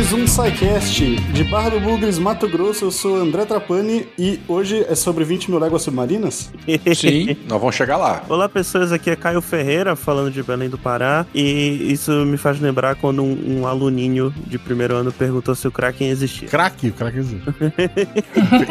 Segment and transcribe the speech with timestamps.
[0.00, 2.86] mais um SciCast de Barra do Bugres, Mato Grosso.
[2.86, 6.50] Eu sou André Trapani e hoje é sobre 20 mil léguas submarinas.
[6.96, 8.24] Sim, nós vamos chegar lá.
[8.26, 8.92] Olá, pessoas.
[8.92, 11.26] Aqui é Caio Ferreira, falando de Belém do Pará.
[11.34, 15.70] E isso me faz lembrar quando um, um aluninho de primeiro ano perguntou se o
[15.70, 16.48] Kraken existia.
[16.48, 17.44] Crack, o crack existe.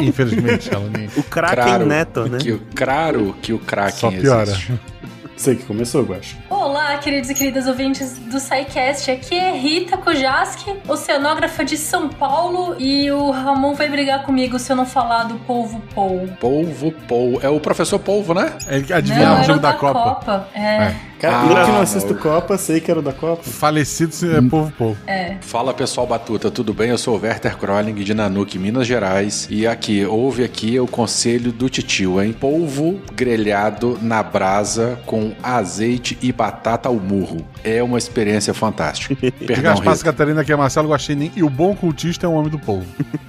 [0.00, 1.10] Infelizmente, aluninho.
[1.16, 2.38] O Kraken Claro Neto, né?
[2.38, 4.50] Que, o- claro que o Kraken Só piora.
[4.50, 4.72] existe.
[5.40, 6.36] Sei que começou, Guacha.
[6.50, 9.10] Olá, queridos e queridas ouvintes do SciCast.
[9.10, 12.76] Aqui é Rita Kojaski, oceanógrafa de São Paulo.
[12.78, 16.28] E o Ramon vai brigar comigo se eu não falar do polvo Pou.
[16.38, 17.40] Polvo, polvo.
[17.42, 18.52] É o professor Polvo, né?
[18.68, 20.46] Ele Não, adivinhava o era jogo o da Copa.
[20.54, 20.92] É.
[21.20, 21.82] Cara, Ah, eu que não não.
[21.82, 23.42] assisto Copa, sei que era o da Copa.
[23.42, 24.96] Falecido é povo povo.
[25.42, 26.88] Fala pessoal Batuta, tudo bem?
[26.90, 29.46] Eu sou o Werther Kroling de Nanuque, Minas Gerais.
[29.50, 32.32] E aqui, ouve aqui o conselho do titio, hein?
[32.32, 37.46] Polvo grelhado na brasa com azeite e batata ao murro.
[37.62, 39.14] É uma experiência fantástica.
[39.46, 40.04] Perdão, Rita.
[40.04, 41.32] Catarina, que é Marcelo Guaxinim.
[41.36, 42.86] E o bom cultista é um homem do povo.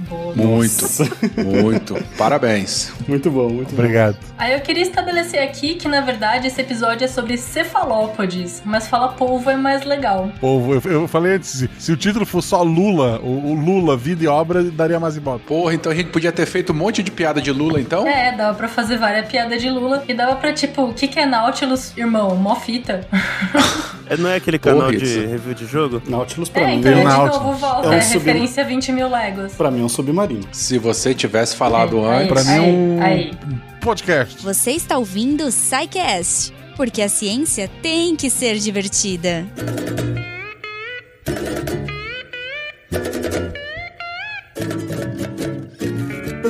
[0.07, 0.35] Boa.
[0.35, 0.85] Muito,
[1.37, 2.03] muito.
[2.17, 2.91] Parabéns.
[3.07, 3.81] Muito bom, muito bom.
[3.81, 4.17] Obrigado.
[4.37, 8.61] Aí eu queria estabelecer aqui que, na verdade, esse episódio é sobre cefalópodes.
[8.65, 10.29] Mas falar polvo é mais legal.
[10.39, 13.95] Povo, eu, eu falei antes, se, se o título fosse só Lula, o, o Lula,
[13.95, 15.45] vida e obra, daria mais ibope.
[15.45, 18.07] Porra, então a gente podia ter feito um monte de piada de Lula, então?
[18.07, 20.03] É, dava pra fazer várias piadas de Lula.
[20.07, 22.35] E dava pra, tipo, o que, que é Nautilus, irmão?
[22.35, 23.07] Mó fita.
[24.09, 25.19] É, Não é aquele canal Porra, de isso.
[25.27, 26.01] review de jogo?
[26.07, 26.79] Nautilus pra É, mim.
[26.79, 27.37] então, Tem de Nautilus.
[27.45, 27.87] novo, volta.
[27.87, 29.53] É um É, sub- referência a 20 mil léguas.
[29.53, 30.43] Pra mim é um submarino.
[30.51, 32.27] Se você tivesse falado Aí, antes.
[32.27, 33.31] Pra mim é um aí.
[33.81, 34.43] podcast.
[34.43, 39.45] Você está ouvindo o SciCast, porque a ciência tem que ser divertida.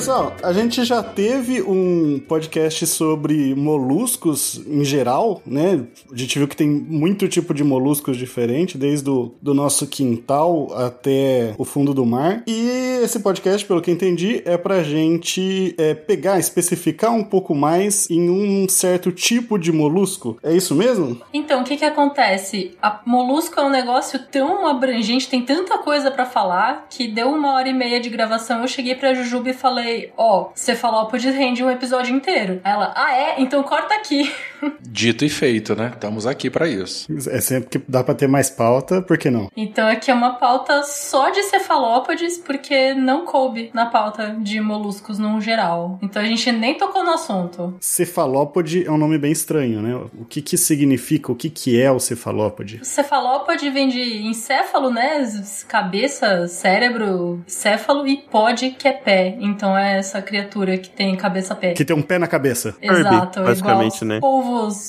[0.02, 5.86] Pessoal, a gente já teve um podcast sobre moluscos em geral, né?
[6.12, 10.70] A gente viu que tem muito tipo de moluscos diferente, desde o do nosso quintal
[10.75, 12.42] até o fundo do mar.
[12.48, 18.09] E esse podcast, pelo que entendi, é pra gente é, pegar, especificar um pouco mais
[18.09, 20.36] em um certo tipo de molusco.
[20.42, 21.22] É isso mesmo?
[21.31, 22.75] Então, o que que acontece?
[22.81, 27.54] A molusco é um negócio tão abrangente, tem tanta coisa pra falar, que deu uma
[27.54, 31.72] hora e meia de gravação, eu cheguei pra Jujuba e falei, ó, cefalópodes rende um
[31.72, 32.62] episódio inteiro.
[32.63, 33.35] Ela, ah é?
[33.40, 34.34] Então corta aqui.
[34.82, 35.92] Dito e feito, né?
[35.94, 37.08] Estamos aqui pra isso.
[37.30, 39.50] É sempre que dá pra ter mais pauta, por que não?
[39.56, 45.18] Então aqui é uma pauta só de cefalópodes, porque não coube na pauta de moluscos
[45.18, 46.00] no geral.
[46.02, 47.76] Então a gente nem tocou no assunto.
[47.80, 49.96] Cefalópode é um nome bem estranho, né?
[50.18, 52.80] O que que significa, o que que é o cefalópode?
[52.84, 55.22] Cefalópode vem de encéfalo, né?
[55.68, 59.38] Cabeça, cérebro, céfalo e pod, que é pé.
[59.40, 61.74] Então é essa criatura que tem cabeça-pé.
[61.74, 62.76] Que tem um pé na cabeça.
[62.82, 64.20] Exato, Kirby, basicamente, igual né?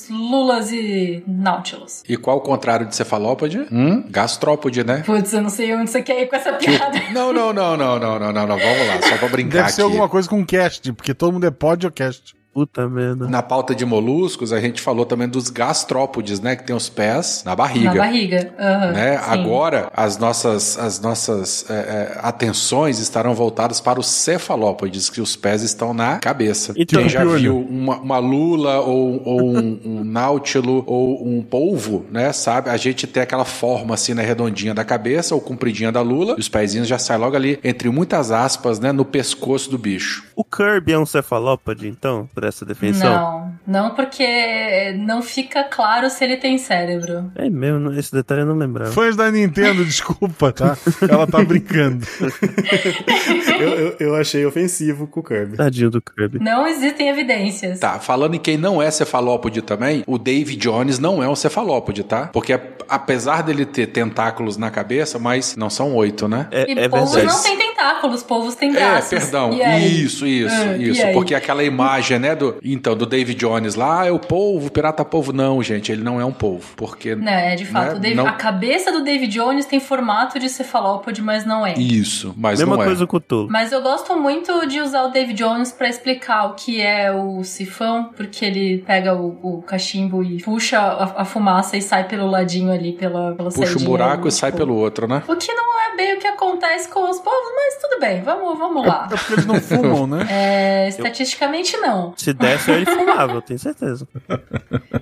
[0.09, 2.03] Lulas e nautilus.
[2.07, 3.65] E qual o contrário de cefalópode?
[3.71, 4.03] Hum?
[4.09, 5.03] Gastrópode, né?
[5.05, 7.01] Putz, eu não sei onde você quer ir com essa piada.
[7.13, 8.57] Não, não, não, não, não, não, não, não.
[8.57, 9.91] Vamos lá, só pra brincar Deve ser aqui.
[9.91, 12.33] alguma coisa com cast, porque todo mundo é pod ou cast.
[12.53, 13.27] Puta merda.
[13.27, 16.55] Na pauta de moluscos, a gente falou também dos gastrópodes, né?
[16.55, 17.93] Que tem os pés na barriga.
[17.93, 18.53] Na barriga.
[18.59, 19.17] aham, Né?
[19.17, 19.23] sim.
[19.27, 25.35] Agora, as nossas, as nossas é, é, atenções estarão voltadas para os cefalópodes, que os
[25.35, 26.73] pés estão na cabeça.
[26.75, 32.05] Então, Quem já viu uma, uma lula ou, ou um, um náutilo ou um polvo,
[32.11, 32.31] né?
[32.33, 32.69] Sabe?
[32.69, 34.23] A gente tem aquela forma assim, né?
[34.23, 36.35] Redondinha da cabeça ou compridinha da lula.
[36.37, 38.91] E os pezinhos já saem logo ali, entre muitas aspas, né?
[38.91, 40.23] No pescoço do bicho.
[40.35, 43.53] O Kirby é um cefalópode, então, por essa definição?
[43.65, 47.31] Não, não porque não fica claro se ele tem cérebro.
[47.35, 48.91] É mesmo, esse detalhe eu não lembrava.
[48.91, 50.77] Fãs da Nintendo, desculpa, tá?
[51.09, 52.05] Ela tá brincando.
[53.59, 55.57] eu, eu, eu achei ofensivo com o Kirby.
[55.57, 56.39] Tadinho do Kirby.
[56.39, 57.79] Não existem evidências.
[57.79, 62.03] Tá, falando em quem não é cefalópode também, o Dave Jones não é um cefalópode,
[62.03, 62.27] tá?
[62.27, 66.47] Porque a- apesar dele ter tentáculos na cabeça, mas não são oito, né?
[66.51, 67.35] É, E é polvos verdade.
[67.35, 69.09] não têm tentáculos, polvos têm É, braços.
[69.09, 69.53] perdão.
[69.53, 70.03] E aí?
[70.03, 71.07] Isso, isso, e isso.
[71.13, 72.57] Porque aquela imagem, né, do.
[72.63, 75.31] Então, do Dave Jones lá, ah, é o polvo, pirata polvo.
[75.33, 76.73] Não, gente, ele não é um polvo.
[76.75, 77.15] Porque.
[77.15, 77.91] Não, é de fato.
[77.91, 81.65] né, o Dave- não- A cabeça do David Jones tem formato de cefalópode, mas não
[81.65, 81.73] é.
[81.77, 82.85] Isso, mas Mesma não é.
[82.85, 83.47] coisa com o.
[83.49, 87.43] Mas eu gosto muito de usar o David Jones pra explicar o que é o
[87.43, 92.27] sifão, porque ele pega o, o cachimbo e puxa a, a fumaça e sai pelo
[92.29, 94.57] ladinho ali, pela, pela Puxa um buraco ali, e sai tipo.
[94.65, 95.23] pelo outro, né?
[95.27, 98.57] O que não é bem o que acontece com os povos, mas tudo bem, vamos,
[98.57, 99.07] vamos lá.
[99.11, 100.27] É porque eles não fumam, né?
[100.29, 102.13] É, estatisticamente não.
[102.23, 104.07] Se desse, ele fumava, eu tenho certeza.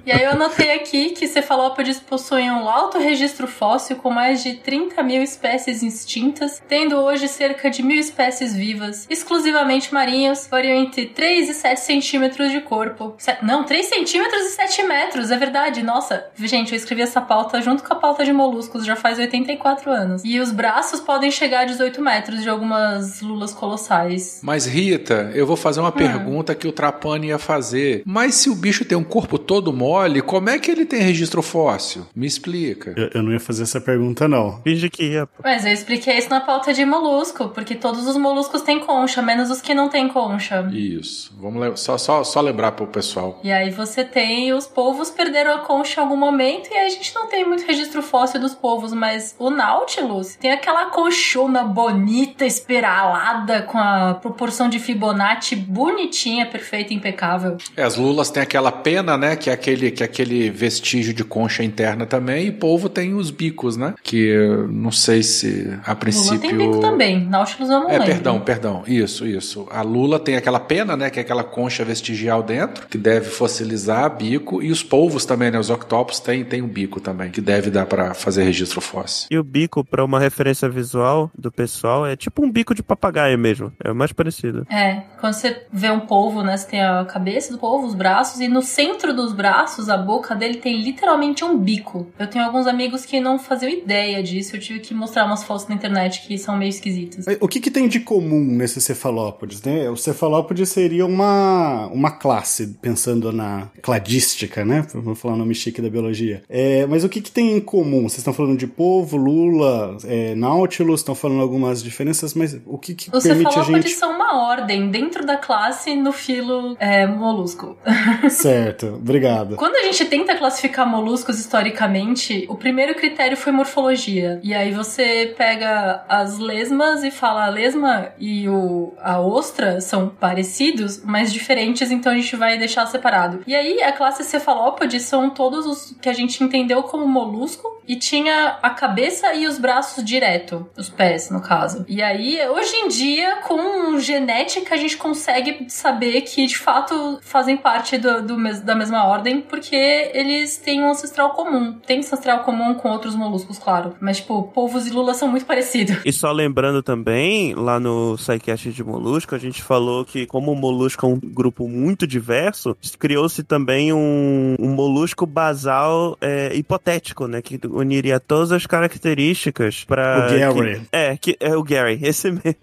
[0.06, 4.56] E aí eu anotei aqui que cefalópodes possuem um alto registro fóssil com mais de
[4.56, 11.06] 30 mil espécies extintas, tendo hoje cerca de mil espécies vivas, exclusivamente marinhos, variam entre
[11.06, 13.14] 3 e 7 centímetros de corpo.
[13.20, 15.84] Se- Não, 3 centímetros e 7 metros, é verdade.
[15.84, 19.92] Nossa, gente, eu escrevi essa pauta junto com a pauta de moluscos já faz 84
[19.92, 20.24] anos.
[20.26, 24.40] E os braços podem chegar a 18 metros de algumas lulas colossais.
[24.44, 26.72] Mas Rita, eu vou fazer uma pergunta que o
[27.12, 28.04] Trapani ia fazer.
[28.06, 31.42] Mas se o bicho tem um corpo todo mole, como é que ele tem registro
[31.42, 32.06] fóssil?
[32.16, 32.94] Me explica.
[32.98, 34.62] Eu, eu não ia fazer essa pergunta, não.
[34.64, 35.28] Finge que ia.
[35.44, 39.50] Mas eu expliquei isso na pauta de molusco, porque todos os moluscos têm concha, menos
[39.50, 40.68] os que não têm concha.
[40.72, 41.34] Isso.
[41.40, 43.40] Vamos le- só, só, só lembrar pro pessoal.
[43.44, 46.90] E aí você tem os povos perderam a concha em algum momento e aí a
[46.90, 52.46] gente não tem muito registro fóssil dos povos, mas o Nautilus tem aquela conchona bonita,
[52.46, 57.58] espiralada, com a proporção de Fibonacci bonitinha, perfeita, impecável.
[57.76, 59.36] É, as lulas têm aquela pena, né?
[59.36, 62.48] Que é aquele, que é aquele vestígio de concha interna também.
[62.48, 63.94] E polvo tem os bicos, né?
[64.04, 64.36] Que
[64.70, 66.40] não sei se a Lula princípio.
[66.40, 68.06] tem bico também, Nautilus eu não É, lembro.
[68.08, 68.84] perdão, perdão.
[68.88, 69.68] Isso, isso.
[69.72, 71.10] A lula tem aquela pena, né?
[71.10, 74.62] Que é aquela concha vestigial dentro, que deve fossilizar bico.
[74.62, 75.60] E os polvos também, né?
[75.60, 79.28] Os octopus têm tem um bico também, que deve dar pra fazer registro fóssil.
[79.32, 83.38] E o bico, pra uma referência visual do pessoal, é tipo um bico de papagaio
[83.38, 83.72] mesmo.
[83.84, 84.66] É o mais parecido.
[84.70, 86.58] É, quando você vê um polvo, né?
[86.58, 90.36] Você tem a cabeça do polvo, os braços, e no centro dos braços, a boca
[90.36, 92.08] dele tem literalmente um bico.
[92.18, 95.68] Eu tenho alguns amigos que não faziam ideia disso, eu tive que mostrar umas fotos
[95.68, 97.26] na internet que são meio esquisitas.
[97.40, 99.62] O que, que tem de comum nesses cefalópodes?
[99.62, 99.90] Né?
[99.90, 104.86] O cefalópode seria uma, uma classe, pensando na cladística, né?
[104.94, 106.44] Vou falar o nome chique da biologia.
[106.50, 108.04] É, mas o que, que tem em comum?
[108.04, 112.94] Vocês estão falando de polvo, lula, é, nautilus, estão falando algumas diferenças, mas o que,
[112.96, 114.00] que Os permite a cefalópodes gente.
[114.00, 117.78] são uma ordem dentro da classe no filo é, molusco.
[118.30, 119.56] Certo, obrigado.
[119.56, 124.40] Quando a gente tenta classificar moluscos historicamente, o primeiro critério foi morfologia.
[124.44, 130.10] E aí você pega as lesmas e fala a lesma e o, a ostra são
[130.10, 133.44] parecidos, mas diferentes, então a gente vai deixar separado.
[133.46, 137.96] E aí a classe cefalópode são todos os que a gente entendeu como molusco e
[137.96, 141.86] tinha a cabeça e os braços direto, os pés, no caso.
[141.88, 147.58] E aí, hoje em dia, com genética, a gente consegue saber que de fato fazem
[147.58, 149.76] parte do, do mes- da mesma ordem, porque
[150.14, 151.74] eles têm um ancestral comum.
[151.86, 153.96] Tem ancestral comum com outros moluscos, claro.
[154.00, 155.98] Mas, tipo, polvos e lulas são muito parecidos.
[156.06, 160.56] E só lembrando também, lá no SciCast de Molusco, a gente falou que como o
[160.56, 167.42] molusco é um grupo muito diverso, criou-se também um, um molusco basal é, hipotético, né?
[167.42, 170.80] Que uniria todas as características para O Gary.
[170.80, 172.56] Que, é, que é o Gary, esse mesmo.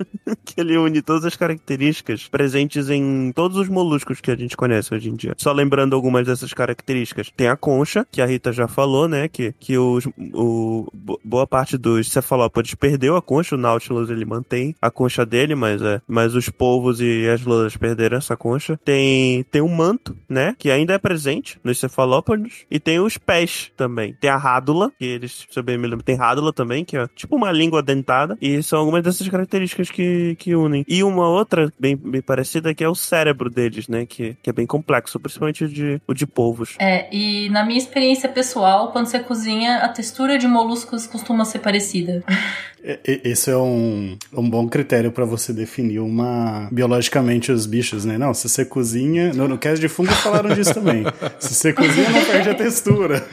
[0.45, 3.88] que ele une todas as características presentes em todos os moluscos
[4.23, 5.35] que a gente conhece hoje em dia.
[5.37, 7.31] Só lembrando algumas dessas características.
[7.37, 9.29] Tem a concha, que a Rita já falou, né?
[9.29, 14.25] Que, que os, o, bo- boa parte dos cefalópodes perdeu a concha, o Nautilus ele
[14.25, 18.79] mantém a concha dele, mas, é, mas os polvos e as lulas perderam essa concha.
[18.85, 20.55] Tem, tem o manto, né?
[20.59, 22.65] Que ainda é presente nos cefalópodes.
[22.71, 24.15] E tem os pés também.
[24.21, 27.07] Tem a rádula, que eles, se eu bem me lembro, tem rádula também, que é
[27.15, 28.37] tipo uma língua dentada.
[28.41, 30.85] E são algumas dessas características que, que unem.
[30.89, 33.51] E uma outra bem, bem parecida que é o cérebro
[33.87, 34.07] né?
[34.07, 36.75] Que, que é bem complexo, principalmente o de, o de polvos.
[36.79, 41.59] É, e na minha experiência pessoal, quando você cozinha, a textura de moluscos costuma ser
[41.59, 42.25] parecida.
[43.05, 48.17] Esse é um, um bom critério pra você definir uma biologicamente os bichos, né?
[48.17, 49.33] Não, se você cozinha.
[49.33, 51.05] No, no cast de fungo falaram disso também.
[51.39, 53.27] Se você cozinha, não perde a textura.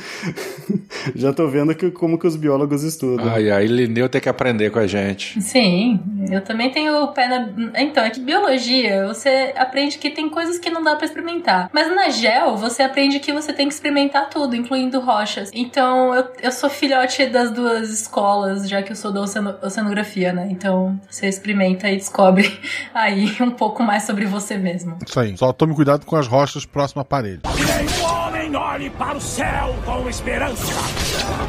[1.16, 3.28] Já tô vendo que, como que os biólogos estudam.
[3.30, 5.42] Ai, ai, Lineu tem que aprender com a gente.
[5.42, 6.00] Sim,
[6.32, 7.82] eu também tenho o pé na.
[7.82, 11.70] Então, é que biologia, você aprende que tem coisas que não dá pra experimentar.
[11.74, 15.50] Mas na GEL, você aprende que você tem que experimentar tudo, incluindo rochas.
[15.54, 20.34] Então, eu, eu sou filhote das duas escolas, já que eu sou da oceano- oceanografia,
[20.34, 20.48] né?
[20.51, 22.60] Então, você experimenta e descobre
[22.94, 24.98] aí um pouco mais sobre você mesmo.
[25.08, 25.38] Isso aí.
[25.38, 27.42] Só tome cuidado com as rochas próximo à parede.
[27.56, 30.74] Nenhum homem olhe para o céu com esperança.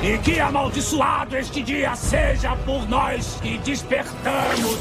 [0.03, 4.77] E que amaldiçoado este dia seja por nós que despertamos.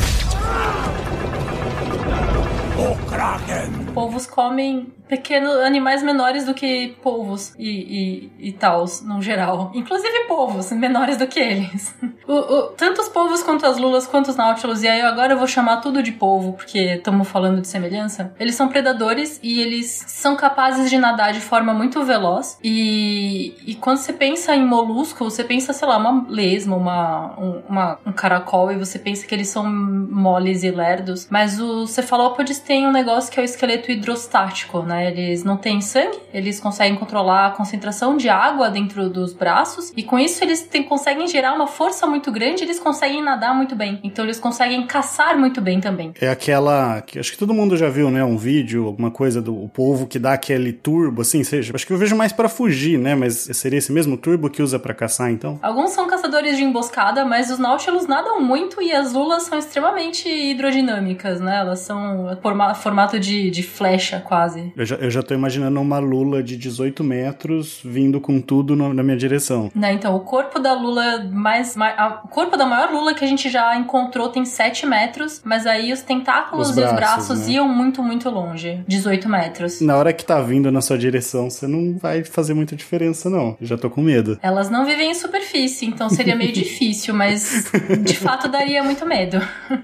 [2.77, 3.94] O Kraken.
[3.94, 9.71] Polvos comem pequenos animais menores do que polvos e, e, e tals, no geral.
[9.74, 11.95] Inclusive polvos menores do que eles.
[12.27, 15.38] O- o- tanto os polvos quanto as lulas, quanto os náutilos, e aí agora eu
[15.38, 18.33] vou chamar tudo de polvo, porque estamos falando de semelhança.
[18.39, 22.57] Eles são predadores e eles são capazes de nadar de forma muito veloz.
[22.63, 27.62] E, e quando você pensa em molusco, você pensa, sei lá, uma lesma, uma, um,
[27.69, 31.27] uma- um caracol, e você pensa que eles são moles e lerdos.
[31.29, 34.94] Mas os cefalópodes têm um negócio que é o esqueleto hidrostático, né?
[35.03, 40.03] Eles não têm sangue, eles conseguem controlar a concentração de água dentro dos braços e
[40.03, 43.99] com isso eles conseguem gerar uma força muito grande, eles conseguem nadar muito bem.
[44.03, 46.13] Então eles conseguem caçar muito bem também.
[46.21, 47.01] É aquela.
[47.01, 48.23] Que acho que todo mundo já viu, né?
[48.23, 51.73] Um vídeo, alguma coisa do o povo que dá aquele turbo, assim, seja.
[51.73, 53.15] Acho que eu vejo mais pra fugir, né?
[53.15, 55.59] Mas seria esse mesmo turbo que usa pra caçar, então?
[55.61, 60.27] Alguns são caçadores de emboscada, mas os Nautilus nadam muito e as lulas são extremamente
[60.29, 61.59] hidrodinâmicas, né?
[61.59, 64.73] Elas são forma- formato de, de flecha, quase.
[64.75, 68.94] Eu já, eu já tô imaginando uma lula de 18 metros vindo com tudo no-
[68.94, 69.72] na minha direção.
[69.75, 71.75] Né, então, o corpo da lula mais.
[71.75, 75.42] ma- a- o corpo da maior lula que a gente já encontrou tem 7 metros,
[75.44, 77.54] mas aí os tentáculos Os e os braços, braços né?
[77.56, 79.82] iam muito, muito longe 18 metros.
[79.82, 83.58] Na hora que tá vindo na sua direção, você não vai fazer muita diferença, não.
[83.60, 84.38] Eu já tô com medo.
[84.42, 87.65] Elas não vivem em superfície, então seria meio difícil, mas
[88.04, 89.39] de fato daria muito medo.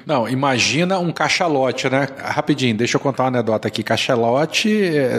[0.06, 2.08] Não, imagina um cachalote, né?
[2.18, 3.84] Rapidinho, deixa eu contar uma anedota aqui.
[3.84, 4.70] Cachalote,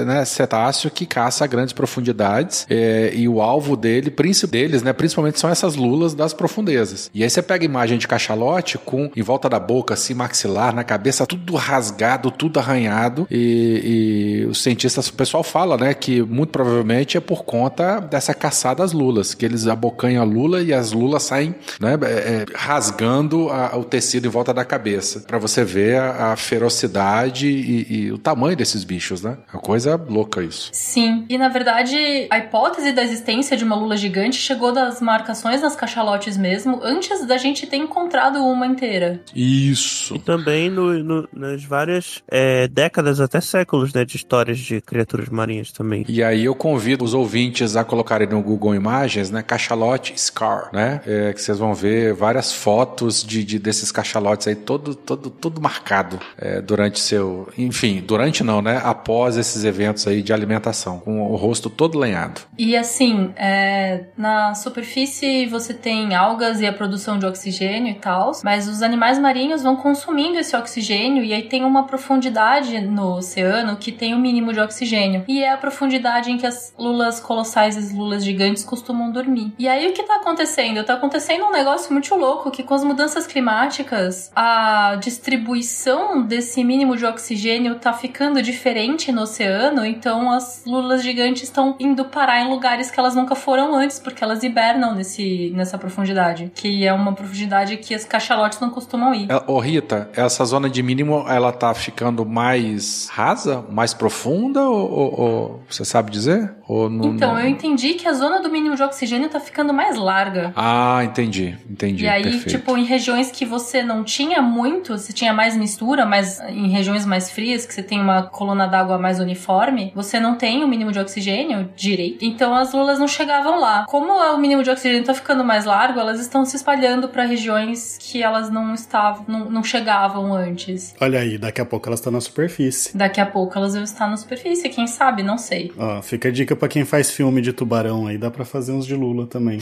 [0.04, 4.10] né, cetáceo que caça a grandes profundidades é, e o alvo dele,
[4.50, 7.10] deles, né, principalmente são essas lulas das profundezas.
[7.14, 10.74] E aí você pega a imagem de cachalote com em volta da boca, assim, maxilar,
[10.74, 16.22] na cabeça, tudo rasgado, tudo arranhado e, e os cientistas, o pessoal fala, né, que
[16.22, 20.72] muito provavelmente é por conta dessa caçada às lulas, que eles abocanham a lula e
[20.72, 25.38] as lulas saem, né, é, é, rasgando a- o tecido em volta da cabeça, Pra
[25.38, 29.36] você ver a, a ferocidade e, e o tamanho desses bichos, né?
[29.62, 30.70] É coisa louca isso.
[30.72, 35.62] Sim, e na verdade a hipótese da existência de uma lula gigante chegou das marcações
[35.62, 39.20] nas cachalotes mesmo, antes da gente ter encontrado uma inteira.
[39.34, 40.16] Isso.
[40.16, 45.28] E também no- no- nas várias é, décadas, até séculos, né, de histórias de criaturas
[45.28, 46.04] marinhas também.
[46.08, 51.00] E aí eu convido os ouvintes a colocarem no Google Imagens, né, cachalote Scar, né,
[51.06, 55.60] é, que vocês vão ver várias fotos de, de- desses cachalotes aí, todo, todo, todo
[55.60, 61.30] marcado é, durante seu, enfim, durante não, né, após esses eventos aí de alimentação, com
[61.30, 62.40] o rosto todo lenhado.
[62.58, 68.32] E assim, é, na superfície você tem algas e a produção de oxigênio e tal,
[68.42, 73.76] mas os animais marinhos vão consumindo esse oxigênio e aí tem uma profundidade no oceano
[73.76, 75.24] que tem o mínimo de oxigênio.
[75.28, 79.52] E é a profundidade em que as lulas colossais e as lulas gigantes costumam dormir.
[79.58, 80.84] E aí o que tá acontecendo?
[80.84, 86.96] Tá acontecendo um negócio muito louco que com as mudanças climáticas, a distribuição desse mínimo
[86.96, 92.48] de oxigênio tá ficando diferente no oceano, então as lulas gigantes estão indo parar em
[92.48, 97.12] lugares que elas nunca foram antes, porque elas hibernam nesse, nessa profundidade, que é uma
[97.12, 99.30] profundidade que as cachalotes não costumam ir.
[99.30, 104.90] É, Ô Rita, essa zona de mínimo, ela tá ficando mais rasa, mais profunda, ou,
[104.90, 106.52] ou- ou você sabe dizer?
[106.68, 109.72] Ou não, Então, não- eu entendi que a zona do mínimo de oxigênio tá ficando
[109.74, 110.52] mais larga.
[110.56, 112.48] Ah, entendi, entendi, E aí, perfeito.
[112.48, 117.04] tipo, em regiões que você não tinha muito, você tinha mais mistura, mas em regiões
[117.04, 120.92] mais frias, que você tem uma coluna d'água mais uniforme, você não tem o mínimo
[120.92, 122.24] de oxigênio direito.
[122.24, 123.86] Então as lulas não chegavam lá.
[123.88, 127.98] Como o mínimo de oxigênio tá ficando mais largo, elas estão se espalhando para regiões
[127.98, 130.94] que elas não estavam, não, não chegavam antes.
[131.00, 132.96] Olha aí, daqui a pouco elas estão na superfície.
[132.96, 135.72] Daqui a pouco elas vão estar na superfície, quem sabe, não sei.
[135.76, 138.86] Ó, fica a dica pra quem faz filme de tubarão aí, dá pra fazer uns
[138.86, 139.58] de lula também.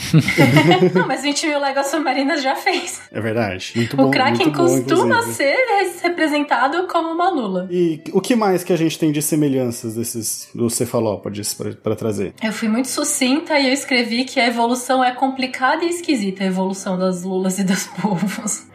[0.95, 3.00] não, mas 20 mil léguas submarinas já fez.
[3.12, 3.73] É verdade.
[3.77, 4.09] Muito bom.
[4.09, 5.35] o Kraken bom, costuma inclusive.
[5.35, 5.57] ser
[6.03, 7.69] representado como uma lula.
[7.71, 9.23] E o que mais que a gente tem de
[9.61, 12.33] semelhanças desses dos cefalópodes pra, pra trazer?
[12.43, 16.47] Eu fui muito sucinta e eu escrevi que a evolução é complicada e esquisita, a
[16.47, 18.67] evolução das lulas e dos polvos.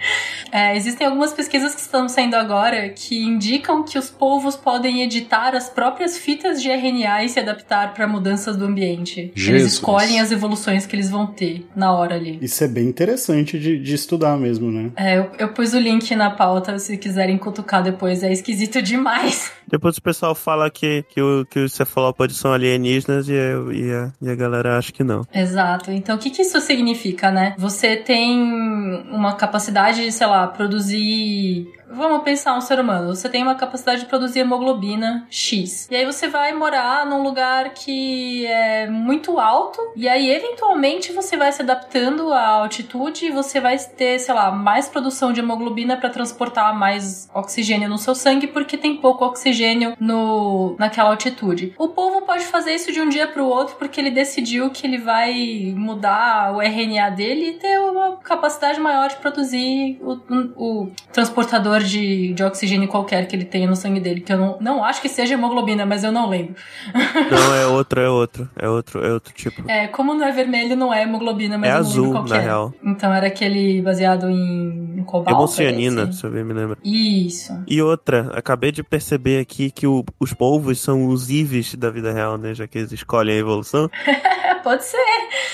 [0.51, 5.55] É, existem algumas pesquisas que estão saindo agora que indicam que os polvos podem editar
[5.55, 9.19] as próprias fitas de RNA e se adaptar para mudanças do ambiente.
[9.19, 9.73] Eles Jesus.
[9.73, 12.37] escolhem as evoluções que eles vão ter na hora ali.
[12.41, 14.91] Isso é bem interessante de, de estudar mesmo, né?
[14.95, 19.51] É, eu, eu pus o link na pauta se quiserem cutucar depois, é esquisito demais.
[19.67, 24.11] Depois o pessoal fala que, que, o- que os cefalópodes são alienígenas e, e, a,
[24.21, 25.23] e a galera acha que não.
[25.33, 25.91] Exato.
[25.91, 27.55] Então, o que, que isso significa, né?
[27.57, 28.41] Você tem
[29.11, 31.67] uma capacidade de, sei lá, produzir.
[31.89, 33.15] Vamos pensar um ser humano.
[33.15, 35.87] Você tem uma capacidade de produzir hemoglobina X.
[35.89, 39.79] E aí você vai morar num lugar que é muito alto.
[39.95, 44.51] E aí, eventualmente, você vai se adaptando à altitude e você vai ter, sei lá,
[44.51, 49.95] mais produção de hemoglobina para transportar mais oxigênio no seu sangue, porque tem pouco oxigênio
[49.99, 51.73] no, naquela altitude.
[51.77, 54.85] O povo pode fazer isso de um dia para o outro porque ele decidiu que
[54.85, 60.13] ele vai mudar o RNA dele e ter uma capacidade maior de produzir o,
[60.55, 64.21] o transportador de, de oxigênio qualquer que ele tenha no sangue dele.
[64.21, 66.55] Que eu não, não acho que seja hemoglobina, mas eu não lembro.
[66.93, 68.49] Não, é outro, é outro.
[68.55, 69.63] É outro, é outro tipo.
[69.69, 72.23] É, como não é vermelho, não é hemoglobina, mas É eu não azul, lembro qual
[72.25, 72.41] que na é.
[72.41, 72.73] real.
[72.83, 75.31] Então era aquele baseado em cobalto.
[75.31, 76.19] Hemocianina, parece.
[76.19, 76.77] se eu bem me lembro.
[76.83, 77.53] Isso.
[77.67, 82.11] E outra, acabei de perceber aqui que o- os polvos são os Ives da vida
[82.11, 82.53] real, né?
[82.53, 83.89] Já que eles escolhem a evolução.
[84.63, 84.97] Pode ser.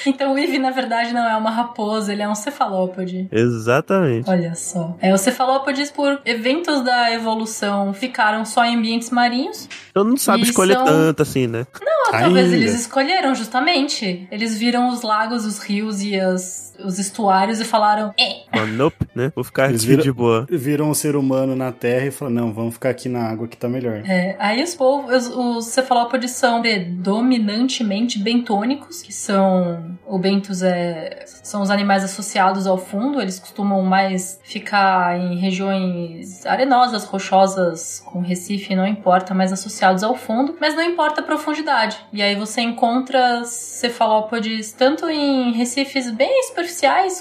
[0.05, 3.27] Então o Eve, na verdade, não é uma raposa, ele é um cefalópode.
[3.29, 4.29] Exatamente.
[4.29, 4.95] Olha só.
[5.01, 9.67] É, os cefalópodes, por eventos da evolução, ficaram só em ambientes marinhos.
[9.89, 11.67] Então não sabe escolher são- tanto assim, né?
[11.83, 14.27] Não, talvez eles escolheram justamente.
[14.31, 19.07] Eles viram os lagos, os rios e as- os estuários e falaram: é, Mas nope,
[19.15, 19.31] né?
[19.35, 20.47] Vou ficar Eles aqui viram- de boa.
[20.49, 23.57] Viram um ser humano na Terra e falaram, não, vamos ficar aqui na água que
[23.57, 24.01] tá melhor.
[24.07, 31.25] É, aí os povos, os, os cefalópodes são predominantemente bentônicos, que são o bentos é
[31.43, 38.19] são os animais associados ao fundo, eles costumam mais ficar em regiões arenosas, rochosas, com
[38.19, 41.97] recife, não importa, mais associados ao fundo, mas não importa a profundidade.
[42.13, 46.70] E aí você encontra cefalópodes tanto em recifes bem superficiais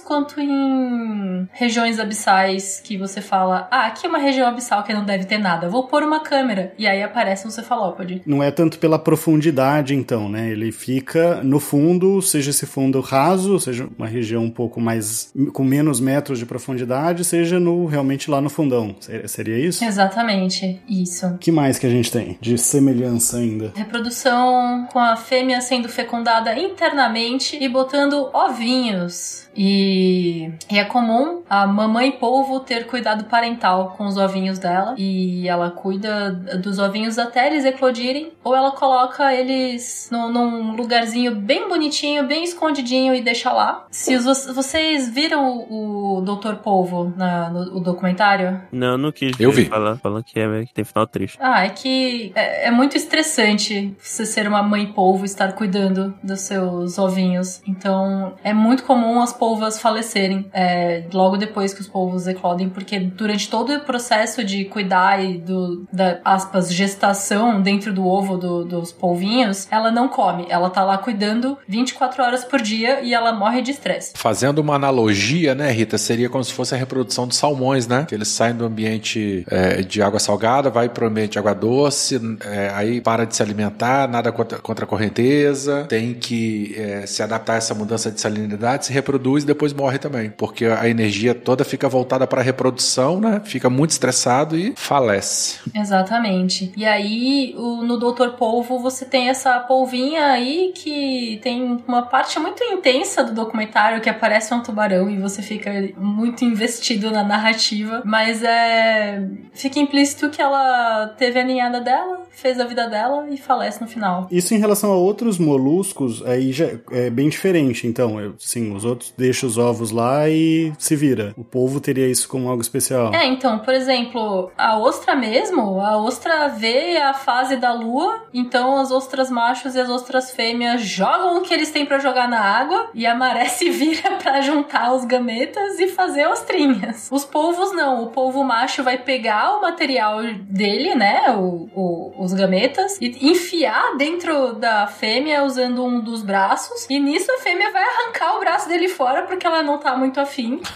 [0.05, 5.05] quanto em regiões abissais que você fala: "Ah, aqui é uma região abissal que não
[5.05, 5.69] deve ter nada.
[5.69, 6.73] Vou pôr uma câmera".
[6.79, 8.23] E aí aparece um cefalópode.
[8.27, 10.51] Não é tanto pela profundidade, então, né?
[10.51, 15.33] Ele fica no fundo, seja esse fundo raso, seja uma região um pouco mais.
[15.53, 18.95] com menos metros de profundidade, seja no realmente lá no fundão.
[19.01, 19.85] Ser- Seria isso?
[19.85, 21.27] Exatamente, isso.
[21.27, 23.73] O que mais que a gente tem de semelhança ainda?
[23.75, 29.40] Reprodução com a fêmea sendo fecundada internamente e botando ovinhos.
[29.57, 34.95] E, e é comum a mamãe polvo ter cuidado parental com os ovinhos dela.
[34.99, 38.33] E ela cuida dos ovinhos até eles eclodirem.
[38.43, 43.87] Ou ela coloca eles no- num lugarzinho bem bonitinho, bem escondidinho e deixa lá.
[43.91, 46.55] Se os- vocês viram o, o Dr.
[46.57, 48.61] Polvo na- no o documentário?
[48.73, 49.67] Não, não quis Eu vi.
[49.67, 51.39] falar, falando que, é, que tem final triste.
[51.41, 56.15] Ah, é que é, é muito estressante você ser uma mãe polvo e estar cuidando
[56.23, 57.61] dos seus ovinhos.
[57.67, 62.99] Então, é muito comum as polvas falecerem é, logo depois que os polvos eclodem, porque
[63.01, 68.65] durante todo o processo de cuidar e do, da, aspas, gestação dentro do ovo do-
[68.65, 70.47] dos polvinhos, ela não come.
[70.49, 74.13] Ela tá lá cuidando 24 horas por dia e ela morre de estresse.
[74.17, 75.97] Fazendo uma analogia, né, Rita?
[75.99, 78.05] Seria como se fosse a reprodução dos salmões, né?
[78.09, 81.55] Que eles saem do ambiente é, de água salgada, vai para o ambiente de água
[81.55, 87.07] doce, é, aí para de se alimentar, nada contra, contra a correnteza, tem que é,
[87.07, 89.10] se adaptar a essa mudança de salinidade, se reproduz
[89.45, 90.31] e depois morre também.
[90.31, 93.41] Porque a energia toda fica voltada para a reprodução, né?
[93.45, 95.59] Fica muito estressado e falece.
[95.75, 96.73] Exatamente.
[96.77, 102.39] E aí, o- no Doutor Polvo, você tem essa polvinha aí que tem uma parte
[102.39, 108.03] muito intensa do documentário que aparece um tubarão e você fica muito investido na narrativa.
[108.05, 109.23] Mas é.
[109.53, 113.87] Fica implícito que ela teve a ninhada dela, fez a vida dela e falece no
[113.87, 114.27] final.
[114.31, 117.87] Isso em relação a outros moluscos, aí já é bem diferente.
[117.87, 118.85] Então, eu- sim, os
[119.17, 121.35] deixam os ovos lá e se vira.
[121.37, 123.13] O povo teria isso como algo especial.
[123.15, 128.77] É, então, por exemplo, a ostra mesmo, a ostra vê a fase da lua, então
[128.79, 132.41] as ostras machos e as ostras fêmeas jogam o que eles têm pra jogar na
[132.41, 137.09] água e a maré se vira pra juntar os gametas e fazer ostrinhas.
[137.11, 142.33] Os polvos não, o polvo macho vai pegar o material dele, né, o, o- os
[142.33, 147.83] gametas, e enfiar dentro da fêmea usando um dos braços, e nisso a fêmea vai
[147.83, 150.61] arrancar o braço dele fora porque ela não tá muito afim.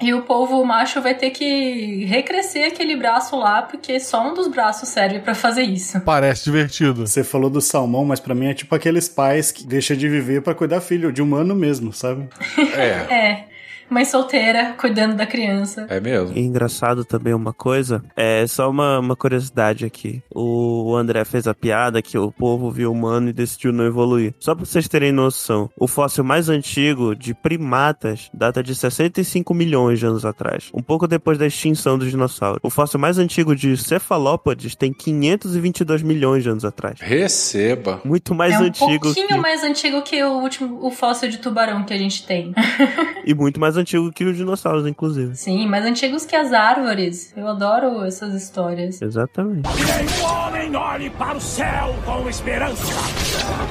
[0.00, 4.48] E o polvo macho vai ter que recrescer aquele braço lá, porque só um dos
[4.48, 6.00] braços serve pra fazer isso.
[6.00, 7.06] Parece divertido.
[7.06, 10.42] Você falou do salmão, mas pra mim é tipo aqueles pais que deixam de viver
[10.42, 12.28] pra cuidar filho, de humano mesmo, sabe?
[12.76, 13.44] É, É,
[13.92, 15.86] mãe solteira cuidando da criança.
[15.88, 16.36] é mesmo.
[16.36, 20.22] E engraçado também uma coisa, é só uma, uma curiosidade aqui.
[20.34, 24.34] O André fez a piada que o povo viu humano e decidiu não evoluir.
[24.40, 29.98] Só pra vocês terem noção, o fóssil mais antigo de primatas data de 65 milhões
[29.98, 32.60] de anos atrás, um pouco depois da extinção dos dinossauros.
[32.62, 36.98] O fóssil mais antigo de cefalópodes tem 522 milhões de anos atrás.
[37.00, 38.00] Receba.
[38.04, 39.36] Muito mais é um antigo pouquinho que...
[39.36, 42.54] mais antigo que o último o fóssil de tubarão que a gente tem.
[43.24, 45.36] e muito mais antigo que os dinossauros, inclusive.
[45.36, 47.32] Sim, mais antigos que as árvores.
[47.36, 49.00] Eu adoro essas histórias.
[49.00, 49.68] Exatamente.
[49.68, 52.92] Que nenhum homem olhe para o céu com esperança.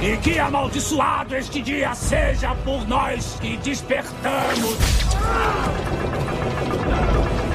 [0.02, 4.76] E que amaldiçoado este dia seja por nós que despertamos.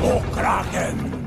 [0.04, 1.18] O Kraken.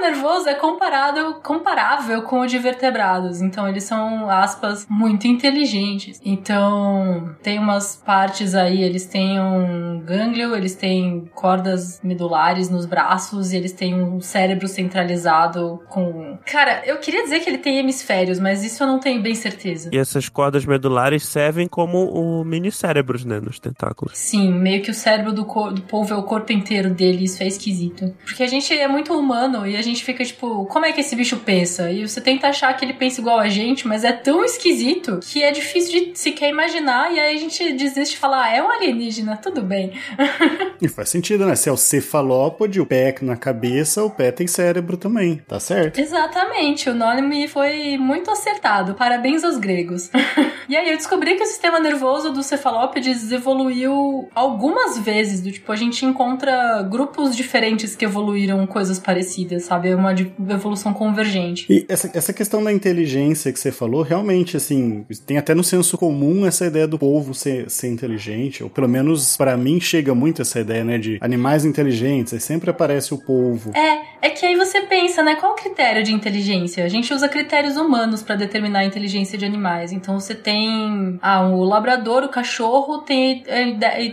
[0.00, 3.40] Sistema nervoso é comparado, comparável com o de vertebrados.
[3.40, 6.20] Então, eles são, aspas, muito inteligentes.
[6.24, 13.52] Então, tem umas partes aí, eles têm um gânglio, eles têm cordas medulares nos braços
[13.52, 16.38] e eles têm um cérebro centralizado com.
[16.46, 19.90] Cara, eu queria dizer que ele tem hemisférios, mas isso eu não tenho bem certeza.
[19.92, 24.16] E essas cordas medulares servem como o mini cérebros, né, nos tentáculos.
[24.16, 27.46] Sim, meio que o cérebro do, do polvo é o corpo inteiro dele, isso é
[27.46, 28.14] esquisito.
[28.24, 31.16] Porque a gente é muito humano e a gente fica tipo, como é que esse
[31.16, 31.90] bicho pensa?
[31.90, 35.42] E você tenta achar que ele pensa igual a gente, mas é tão esquisito que
[35.42, 38.70] é difícil de sequer imaginar e aí a gente desiste de falar, ah, é um
[38.70, 39.92] alienígena, tudo bem.
[40.82, 41.54] E faz sentido, né?
[41.54, 45.36] Se é o cefalópode, o pé na cabeça, o pé tem cérebro também.
[45.46, 45.98] Tá certo?
[46.00, 48.94] Exatamente, o nome foi muito acertado.
[48.94, 50.10] Parabéns aos gregos.
[50.68, 55.70] e aí eu descobri que o sistema nervoso dos cefalópodes evoluiu algumas vezes, do tipo
[55.70, 59.79] a gente encontra grupos diferentes que evoluíram coisas parecidas, sabe?
[59.84, 61.66] É uma evolução convergente.
[61.68, 65.96] E essa, essa questão da inteligência que você falou, realmente, assim, tem até no senso
[65.96, 70.42] comum essa ideia do povo ser, ser inteligente, ou pelo menos pra mim chega muito
[70.42, 73.70] essa ideia, né, de animais inteligentes, aí sempre aparece o polvo.
[73.76, 75.36] É, é que aí você pensa, né?
[75.36, 76.84] Qual o critério de inteligência?
[76.84, 79.92] A gente usa critérios humanos pra determinar a inteligência de animais.
[79.92, 81.18] Então você tem.
[81.22, 83.44] Ah, o labrador, o cachorro, tem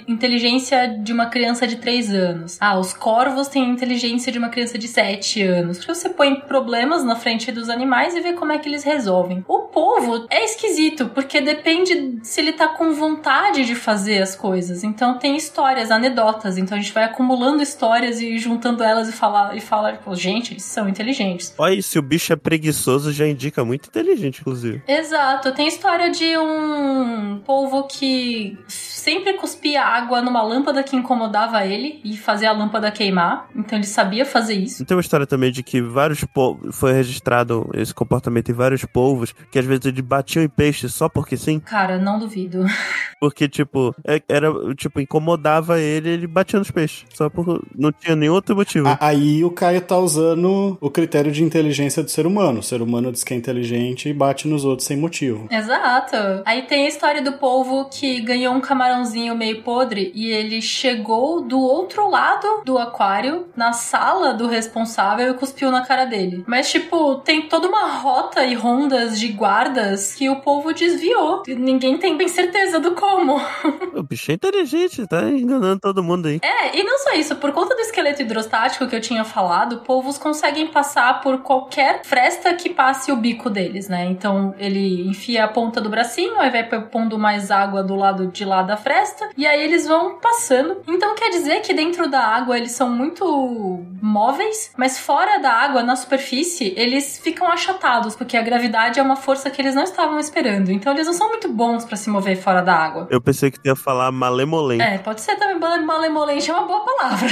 [0.07, 2.57] inteligência de uma criança de 3 anos.
[2.59, 5.77] Ah, os corvos têm inteligência de uma criança de 7 anos.
[5.77, 9.43] Porque você põe problemas na frente dos animais e vê como é que eles resolvem.
[9.47, 14.83] O povo é esquisito, porque depende se ele tá com vontade de fazer as coisas.
[14.83, 16.57] Então tem histórias, anedotas.
[16.57, 20.53] Então a gente vai acumulando histórias e juntando elas e falar e fala, tipo, gente,
[20.53, 21.53] eles são inteligentes.
[21.57, 24.81] Olha, se o bicho é preguiçoso, já indica muito inteligente, inclusive.
[24.87, 31.99] Exato, tem história de um polvo que sempre cuspia água numa lâmpada que incomodava ele
[32.03, 33.47] e fazia a lâmpada queimar.
[33.55, 34.85] Então ele sabia fazer isso.
[34.85, 36.75] Tem uma história também de que vários povos.
[36.75, 41.09] Foi registrado esse comportamento em vários povos que às vezes eles batiam em peixe só
[41.09, 41.59] porque sim?
[41.59, 42.65] Cara, não duvido.
[43.19, 47.03] Porque, tipo, é- era, tipo, incomodava ele, ele batia nos peixes.
[47.15, 47.65] Só por.
[47.75, 48.87] Não tinha nenhum outro motivo.
[48.87, 52.59] A- Aí o Caio tá usando o critério de inteligência do ser humano.
[52.59, 55.47] O ser humano diz que é inteligente e bate nos outros sem motivo.
[55.51, 56.15] Exato.
[56.45, 61.41] Aí tem a história do polvo que ganhou um camarãozinho meio podre e ele chegou
[61.41, 66.43] do outro lado do aquário, na sala do responsável e cuspiu na cara dele.
[66.47, 71.43] Mas, tipo, tem toda uma rota e rondas de guardas que o polvo desviou.
[71.47, 73.39] E Ninguém tem bem certeza do como.
[73.97, 76.39] O bicho é inteligente, tá enganando todo mundo aí.
[76.43, 80.17] É, e não só isso, por conta do esqueleto hidrostático que eu tinha falado, polvos
[80.17, 84.05] conseguem passar por qualquer fresta que passe o bico deles, né?
[84.05, 88.43] Então ele enfia a ponta do bracinho, aí vai pondo mais água do lado de
[88.45, 90.77] lá da fresta, e aí eles vão passando.
[90.87, 95.83] Então quer dizer que dentro da água eles são muito móveis, mas fora da água,
[95.83, 100.19] na superfície, eles ficam achatados, porque a gravidade é uma força que eles não estavam
[100.19, 100.71] esperando.
[100.71, 103.07] Então eles não são muito bons pra se mover fora da água.
[103.09, 104.81] Eu pensei que ia falar malemolente.
[104.83, 107.27] É, pode ser também malemolente, é uma boa palavra.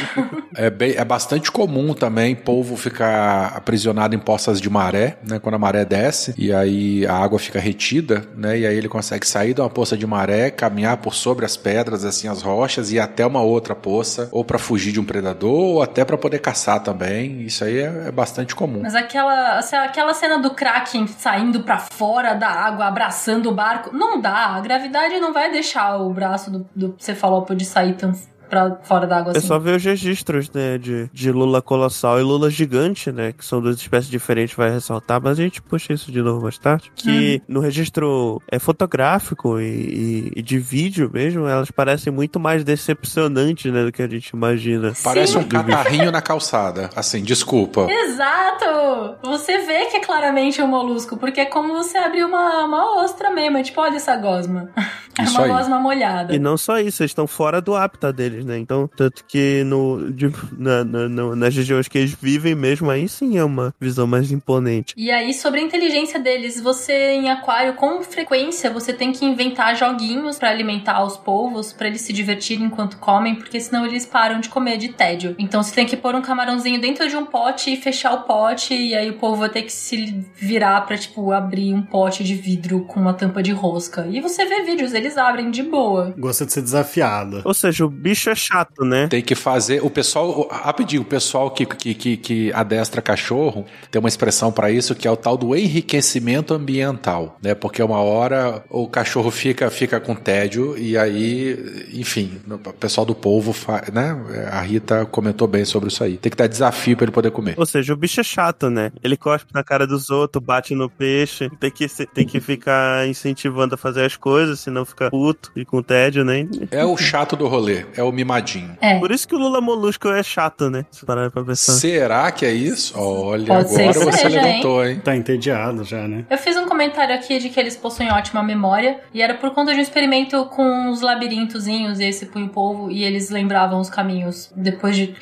[0.55, 5.39] É, bem- é bastante comum também polvo ficar aprisionado em poças de maré, né?
[5.39, 8.60] Quando a maré desce e aí a água fica retida, né?
[8.60, 12.06] E aí ele consegue sair de uma poça de maré, caminhar por sobre as pedras,
[12.06, 15.82] assim, as rochas e até uma outra poça, ou pra fugir de um predador, ou
[15.82, 17.41] até pra poder caçar também.
[17.41, 18.82] Isso aí é, é bastante comum.
[18.82, 23.95] Mas aquela, assim, aquela cena do Kraken saindo pra fora da água, abraçando o barco,
[23.95, 24.56] não dá.
[24.56, 28.13] A gravidade não vai deixar o braço do, do cefalópode sair tão
[28.49, 29.47] pra fora da água É assim.
[29.47, 33.62] só ver os registros, né, de, de lula colossal e lula gigante, né, que são
[33.62, 36.91] duas espécies diferentes, vai ressaltar, mas a gente puxa isso de novo mais tarde.
[36.95, 42.63] Que no registro é fotográfico e, e- e de vídeo mesmo, elas parecem muito mais
[42.63, 44.93] decepcionantes, né, do que a gente imagina.
[45.03, 46.89] Parece um catarrinho na calçada.
[46.95, 47.88] Assim, desculpa.
[47.89, 49.15] Exato!
[49.23, 53.29] Você vê que é claramente um molusco, porque é como você abrir uma, uma ostra
[53.31, 53.58] mesmo.
[53.58, 54.69] É tipo, olha essa gosma.
[55.17, 55.49] É Isso uma aí.
[55.49, 56.36] gosma molhada.
[56.36, 58.58] E não só isso, eles estão fora do hábitat deles, né?
[58.58, 63.08] Então, tanto que no, de- na- na- na- nas regiões que eles vivem mesmo, aí
[63.08, 64.93] sim é uma visão mais imponente.
[64.98, 69.76] E aí, sobre a inteligência deles, você em aquário, com frequência, você tem que inventar
[69.76, 74.39] joguinhos pra alimentar os polvos, pra eles se divertirem enquanto comem, porque senão eles param
[74.39, 75.36] de comer de tédio.
[75.39, 78.74] Então você tem que pôr um camarãozinho dentro de um pote e fechar o pote,
[78.74, 82.36] e aí o polvo vai ter que se virar pra, tipo, abrir um pote de
[82.36, 84.08] vidro com uma tampa de rosca.
[84.10, 86.15] E você vê vídeos, eles eles abrem de boa.
[86.17, 87.41] Gosta de ser desafiada.
[87.45, 89.07] Ou seja, o bicho é chato, né?
[89.07, 89.83] Tem que fazer.
[89.83, 90.47] O pessoal.
[90.51, 95.07] Rapidinho, o pessoal que, que, que, que adestra cachorro tem uma expressão pra isso que
[95.07, 97.53] é o tal do enriquecimento ambiental, né?
[97.55, 103.15] Porque uma hora o cachorro fica, fica com tédio e aí, enfim, o pessoal do
[103.15, 103.55] povo,
[103.91, 104.49] né?
[104.51, 106.17] A Rita comentou bem sobre isso aí.
[106.17, 107.55] Tem que dar desafio pra ele poder comer.
[107.57, 108.91] Ou seja, o bicho é chato, né?
[109.03, 113.75] Ele cospe na cara dos outros, bate no peixe, tem que, tem que ficar incentivando
[113.75, 116.47] a fazer as coisas, senão fica puto e com tédio, né?
[116.71, 118.78] É o chato do rolê, é o mimadinho.
[118.82, 118.97] É.
[118.99, 120.86] Por isso que o Lula Molusco é chato, né?
[120.89, 121.73] Se parar pra pensar.
[121.73, 122.93] Será que é isso?
[122.97, 124.99] Olha, Pode agora você seja, levantou, hein?
[125.04, 126.25] Tá entediado já, né?
[126.30, 129.73] Eu fiz um comentário aqui de que eles possuem ótima memória, e era por conta
[129.73, 134.51] de um experimento com os labirintozinhos, e esse punho polvo, e eles lembravam os caminhos
[134.56, 135.15] depois de.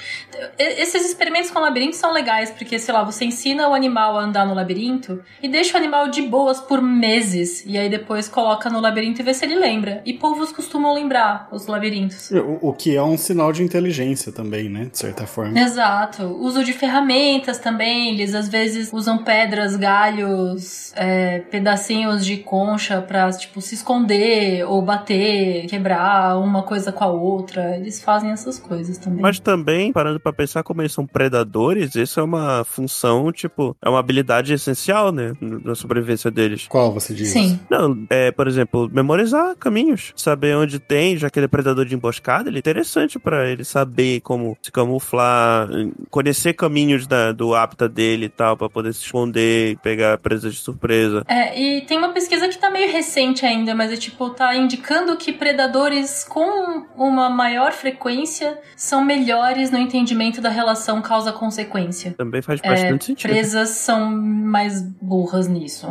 [0.57, 4.45] Esses experimentos com labirintos são legais, porque, sei lá, você ensina o animal a andar
[4.45, 8.79] no labirinto e deixa o animal de boas por meses, e aí depois coloca no
[8.79, 10.01] labirinto e vê se ele lembra.
[10.05, 12.31] E polvos costumam lembrar os labirintos.
[12.31, 14.87] O, o que é um sinal de inteligência também, né?
[14.91, 15.59] De certa forma.
[15.59, 16.23] Exato.
[16.23, 18.13] Uso de ferramentas também.
[18.13, 24.81] Eles às vezes usam pedras, galhos, é, pedacinhos de concha pra, tipo, se esconder ou
[24.81, 27.77] bater, quebrar uma coisa com a outra.
[27.77, 29.21] Eles fazem essas coisas também.
[29.21, 33.89] Mas também, parando pra pensar como eles são predadores, isso é uma função, tipo, é
[33.89, 35.33] uma habilidade essencial, né?
[35.39, 36.67] Na sobrevivência deles.
[36.67, 37.29] Qual você diz?
[37.29, 37.59] Sim.
[37.69, 40.13] Não, é, por exemplo, memorizar caminhos.
[40.15, 43.63] Saber onde tem, já que ele é predador de emboscada, ele é interessante pra ele
[43.63, 45.67] saber como se camuflar,
[46.09, 50.53] conhecer caminhos da- do hábitat dele e tal, pra poder se esconder e pegar presas
[50.55, 51.23] de surpresa.
[51.27, 55.15] É, e tem uma pesquisa que tá meio recente ainda, mas é tipo, tá indicando
[55.17, 62.13] que predadores com uma maior frequência são melhores no entendimento da relação causa-consequência.
[62.17, 63.29] Também faz É, bastante sentido.
[63.29, 65.87] presas são mais burras nisso.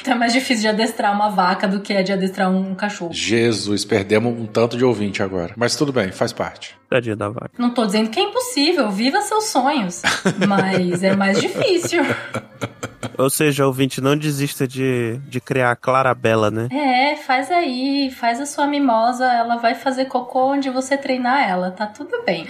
[0.00, 3.12] então é mais difícil de adestrar uma vaca do que é de adestrar um cachorro.
[3.12, 5.52] Jesus, perdemos um tanto de ouvinte agora.
[5.56, 6.76] Mas tudo bem, faz parte.
[6.88, 7.50] Tadinha da vaca.
[7.58, 10.02] Não tô dizendo que é impossível, viva seus sonhos.
[10.46, 12.02] Mas é mais difícil.
[13.18, 16.68] Ou seja, ouvinte, não desista de, de criar a Clarabela, né?
[16.70, 21.70] É, faz aí, faz a sua mimosa, ela vai fazer cocô onde você treinar ela,
[21.70, 22.46] tá tudo bem.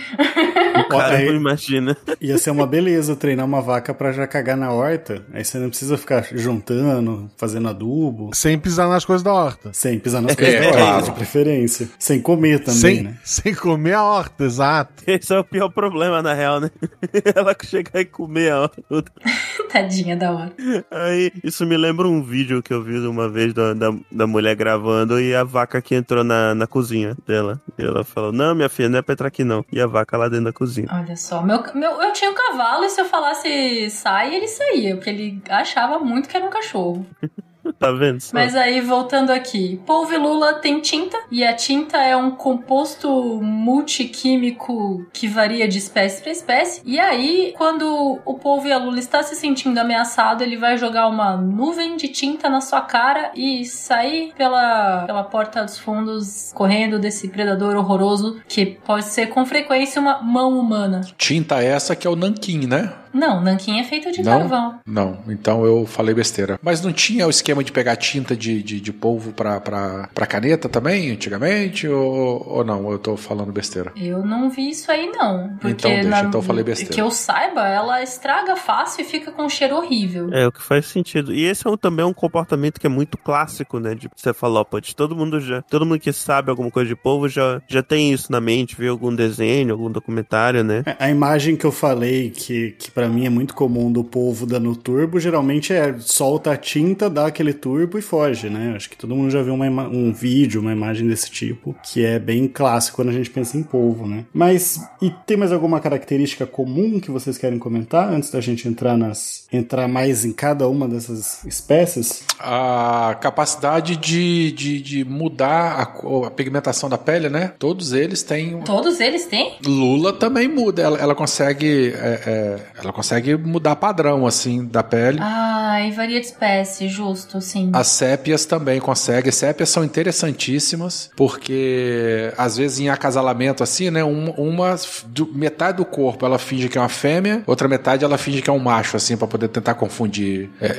[0.79, 1.97] O cara não imagina.
[2.21, 5.23] Ia ser uma beleza treinar uma vaca pra já cagar na horta.
[5.33, 8.31] Aí você não precisa ficar juntando, fazendo adubo.
[8.35, 9.71] Sem pisar nas coisas da horta.
[9.73, 10.85] Sem pisar nas É, coisas da claro.
[10.97, 11.89] horta, de preferência.
[11.99, 13.15] Sem comer também, sem, né?
[13.25, 14.93] sem comer a horta, exato.
[15.07, 16.71] Esse é o pior problema, na real, né?
[17.35, 19.13] Ela chegar e comer a outra.
[19.73, 20.53] Tadinha da hora.
[20.91, 24.55] Aí, isso me lembra um vídeo que eu vi uma vez da, da, da mulher
[24.55, 27.61] gravando e a vaca que entrou na, na cozinha dela.
[27.79, 29.65] E ela falou: Não, minha filha, não é pra entrar aqui não.
[29.73, 30.89] E a vaca lá dentro da cozinha.
[30.91, 34.97] Olha só, meu, meu, eu tinha um cavalo e se eu falasse sai, ele saía,
[34.97, 37.07] porque ele achava muito que era um cachorro.
[37.79, 38.21] Tá vendo?
[38.21, 38.31] só?
[38.33, 43.09] Mas aí, voltando aqui, polvo e lula tem tinta, e a tinta é um composto
[43.43, 46.83] multiquímico que varia de espécie para espécie.
[46.85, 51.07] E aí, quando o polvo e a lula está se sentindo ameaçado, ele vai jogar
[51.09, 56.99] uma nuvem de tinta na sua cara e sair pela, pela porta dos fundos, correndo
[56.99, 61.03] desse predador horroroso, que pode ser com frequência uma mão humana.
[61.17, 62.93] Tinta essa que é o nanquim, né?
[63.17, 64.39] Não, nanquim é feito de Não?
[64.41, 64.79] carvão.
[64.87, 66.59] Não, então eu falei besteira.
[66.63, 70.27] Mas não tinha o esquema de pegar tinta de, de, de polvo pra, pra, pra
[70.27, 71.89] caneta também, antigamente?
[71.89, 72.91] Ou, ou não?
[72.91, 73.93] Eu tô falando besteira.
[73.97, 75.57] Eu não vi isso aí, não.
[75.61, 76.93] Porque Então deixa, na- então eu falei besteira.
[76.95, 80.29] Que eu saiba, ela estraga fácil e fica com um cheiro horrível.
[80.33, 81.33] É, o que faz sentido.
[81.33, 83.95] E esse é um- também um comportamento que é muito clássico, né?
[83.95, 84.95] De cefalópode.
[84.95, 85.63] Todo mundo já.
[85.63, 88.93] Todo mundo que sabe alguma coisa de polvo já, já tem isso na mente, viu
[88.93, 90.83] algum desenho, algum documentário, né?
[90.87, 94.45] É, A imagem que eu falei, que, que para mim é muito comum do povo
[94.45, 98.73] dando turbo, geralmente é solta a tinta, dá aquele turbo e foge, né?
[98.75, 102.19] Acho que todo mundo já viu uma um vídeo, uma imagem desse tipo, que é
[102.19, 104.25] bem clássico quando a gente pensa em polvo, né?
[104.35, 108.97] Mas, e tem mais alguma característica comum que vocês querem comentar antes da gente entrar
[108.97, 109.47] nas.
[109.53, 112.25] entrar mais em cada uma dessas espécies?
[112.41, 117.53] A capacidade de, de, de mudar a, a pigmentação da pele, né?
[117.59, 118.61] Todos eles têm.
[118.63, 119.57] Todos eles têm?
[119.65, 121.93] Lula também muda, ela, ela consegue.
[121.95, 125.19] é, é, ela consegue mudar padrão, assim, da pele.
[125.21, 127.71] Ah, e varia de espécie, justo, sim.
[127.75, 129.31] As sépias também conseguem.
[129.31, 134.03] Sépias são interessantíssimas, porque às vezes em acasalamento assim, né?
[134.03, 138.17] um- Uma, do- metade do corpo ela finge que é uma fêmea, outra metade ela
[138.17, 140.71] finge que é um macho, assim, pra poder tentar confundir é, é,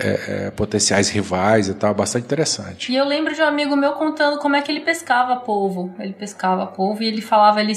[0.48, 1.94] é, potenciais rivais e tal.
[1.94, 2.92] Bastante interessante.
[2.92, 5.94] E eu lembro de um amigo meu contando como é que ele pescava polvo.
[6.00, 7.74] Ele pescava polvo e ele falava ali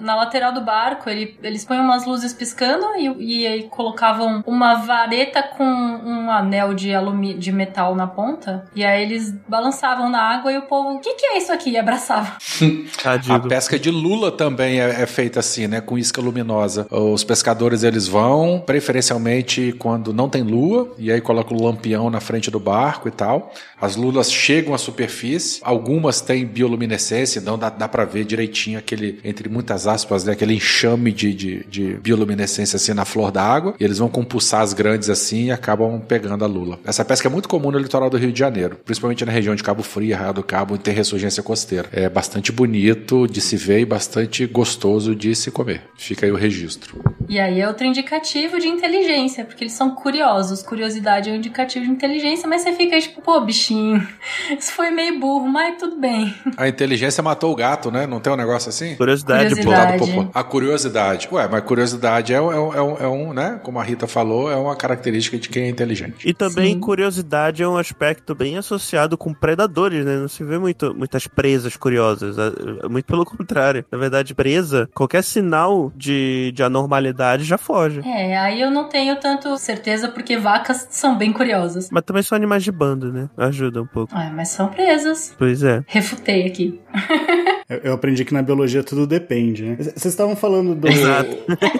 [0.00, 4.42] na lateral do barco, ele, eles põem umas luzes piscando e, e ia e colocavam
[4.46, 8.66] uma vareta com um anel de alumínio, de metal na ponta.
[8.74, 11.70] E aí eles balançavam na água e o povo, o que, que é isso aqui?
[11.70, 12.36] E abraçava.
[13.02, 15.80] Tadinho A pesca de lula também é, é feita assim, né?
[15.80, 16.86] Com isca luminosa.
[16.90, 22.20] Os pescadores eles vão, preferencialmente quando não tem lua, e aí coloca o lampião na
[22.20, 23.52] frente do barco e tal.
[23.80, 29.20] As lulas chegam à superfície, algumas têm bioluminescência, então dá, dá pra ver direitinho aquele,
[29.24, 30.32] entre muitas aspas, né?
[30.32, 33.74] Aquele enxame de, de, de bioluminescência assim na flor da água.
[33.78, 36.78] E eles vão com pulsars grandes assim e acabam pegando a lula.
[36.84, 39.62] Essa pesca é muito comum no litoral do Rio de Janeiro, principalmente na região de
[39.62, 41.88] Cabo Frio, Arraial do Cabo, onde tem ressurgência costeira.
[41.92, 45.82] É bastante bonito de se ver e bastante gostoso de se comer.
[45.96, 47.02] Fica aí o registro.
[47.28, 50.62] E aí é outro indicativo de inteligência, porque eles são curiosos.
[50.62, 54.06] Curiosidade é um indicativo de inteligência, mas você fica aí, tipo, pô, bichinho,
[54.58, 56.34] isso foi meio burro, mas tudo bem.
[56.56, 58.06] A inteligência matou o gato, né?
[58.06, 58.94] Não tem um negócio assim?
[58.96, 60.12] Curiosidade, Curiosidade.
[60.12, 60.26] pô.
[60.34, 61.28] A curiosidade.
[61.32, 62.96] Ué, mas curiosidade é, é um- é um,
[63.28, 63.60] um, né?
[63.62, 66.28] Como a Rita falou, é uma característica de quem é inteligente.
[66.28, 66.80] E também Sim.
[66.80, 70.16] curiosidade é um aspecto bem associado com predadores, né?
[70.16, 72.36] Não se vê muito, muitas presas curiosas.
[72.38, 73.84] é- é Muito pelo contrário.
[73.90, 78.00] Na verdade, presa, qualquer sinal de, de anormalidade já foge.
[78.04, 81.88] É, aí eu não tenho tanto certeza, porque vacas são bem curiosas.
[81.90, 83.28] Mas também são animais de bando, né?
[83.36, 84.12] Ajuda um pouco.
[84.14, 85.34] Ah, mas são presas.
[85.38, 85.82] Pois é.
[85.86, 86.80] Refutei aqui.
[87.66, 89.76] Eu, eu aprendi que na biologia tudo depende, né?
[89.78, 91.34] Vocês estavam falando do, Exato.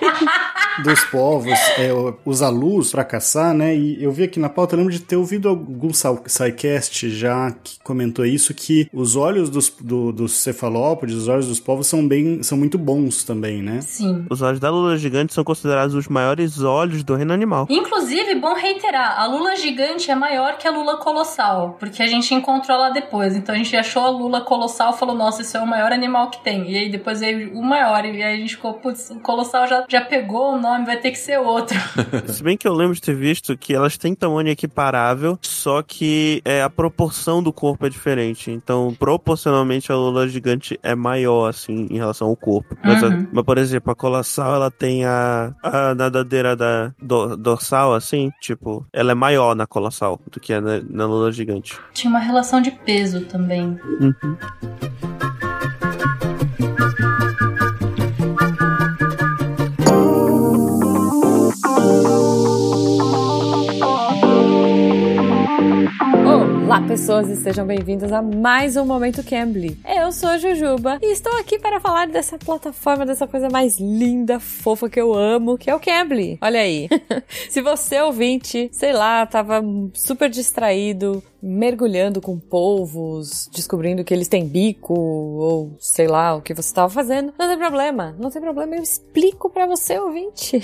[0.82, 1.90] dos povos é,
[2.24, 3.74] usar luz pra caçar, né?
[3.76, 7.78] E eu vi aqui na pauta, eu lembro de ter ouvido algum SciCast já que
[7.82, 12.42] comentou isso, que os olhos dos, do- dos cefalópodes, os olhos dos povos são bem,
[12.42, 13.80] são muito bons também, né?
[13.82, 14.24] Sim.
[14.30, 17.66] Os olhos da lula gigante são considerados os maiores olhos do reino animal.
[17.70, 22.34] Inclusive, bom reiterar, a lula gigante é maior que a lula colossal, porque a gente
[22.34, 23.36] encontrou lá depois.
[23.36, 26.30] Então a gente achou a lula colossal e falou, nossa, isso é o maior animal
[26.30, 26.70] que tem.
[26.70, 29.84] E aí depois veio o maior, e aí a gente ficou, putz, o colossal já,
[29.88, 31.78] já pegou nome, vai ter que ser outro.
[32.26, 36.40] Se bem que eu lembro de ter visto que elas têm tamanho equiparável, só que
[36.44, 38.50] é, a proporção do corpo é diferente.
[38.50, 42.76] Então, proporcionalmente, a lula gigante é maior, assim, em relação ao corpo.
[42.84, 43.28] Mas, a- Uhum.
[43.32, 48.86] mas, por exemplo, a colossal, ela tem a, a nadadeira da do- dorsal, assim, tipo,
[48.92, 51.78] ela é maior na colossal do que a na, na lula gigante.
[51.92, 53.78] Tinha uma relação de peso também.
[54.00, 55.13] Uhum.
[67.04, 69.78] Pessoas, e sejam bem-vindos a mais um Momento Cambly.
[69.86, 74.40] Eu sou a Jujuba e estou aqui para falar dessa plataforma, dessa coisa mais linda,
[74.40, 76.38] fofa que eu amo, que é o Cambly.
[76.40, 76.88] Olha aí.
[77.50, 79.62] Se você, ouvinte, sei lá, tava
[79.92, 86.54] super distraído, mergulhando com polvos, descobrindo que eles têm bico, ou sei lá, o que
[86.54, 90.56] você estava fazendo, não tem problema, não tem problema, eu explico para você, ouvinte.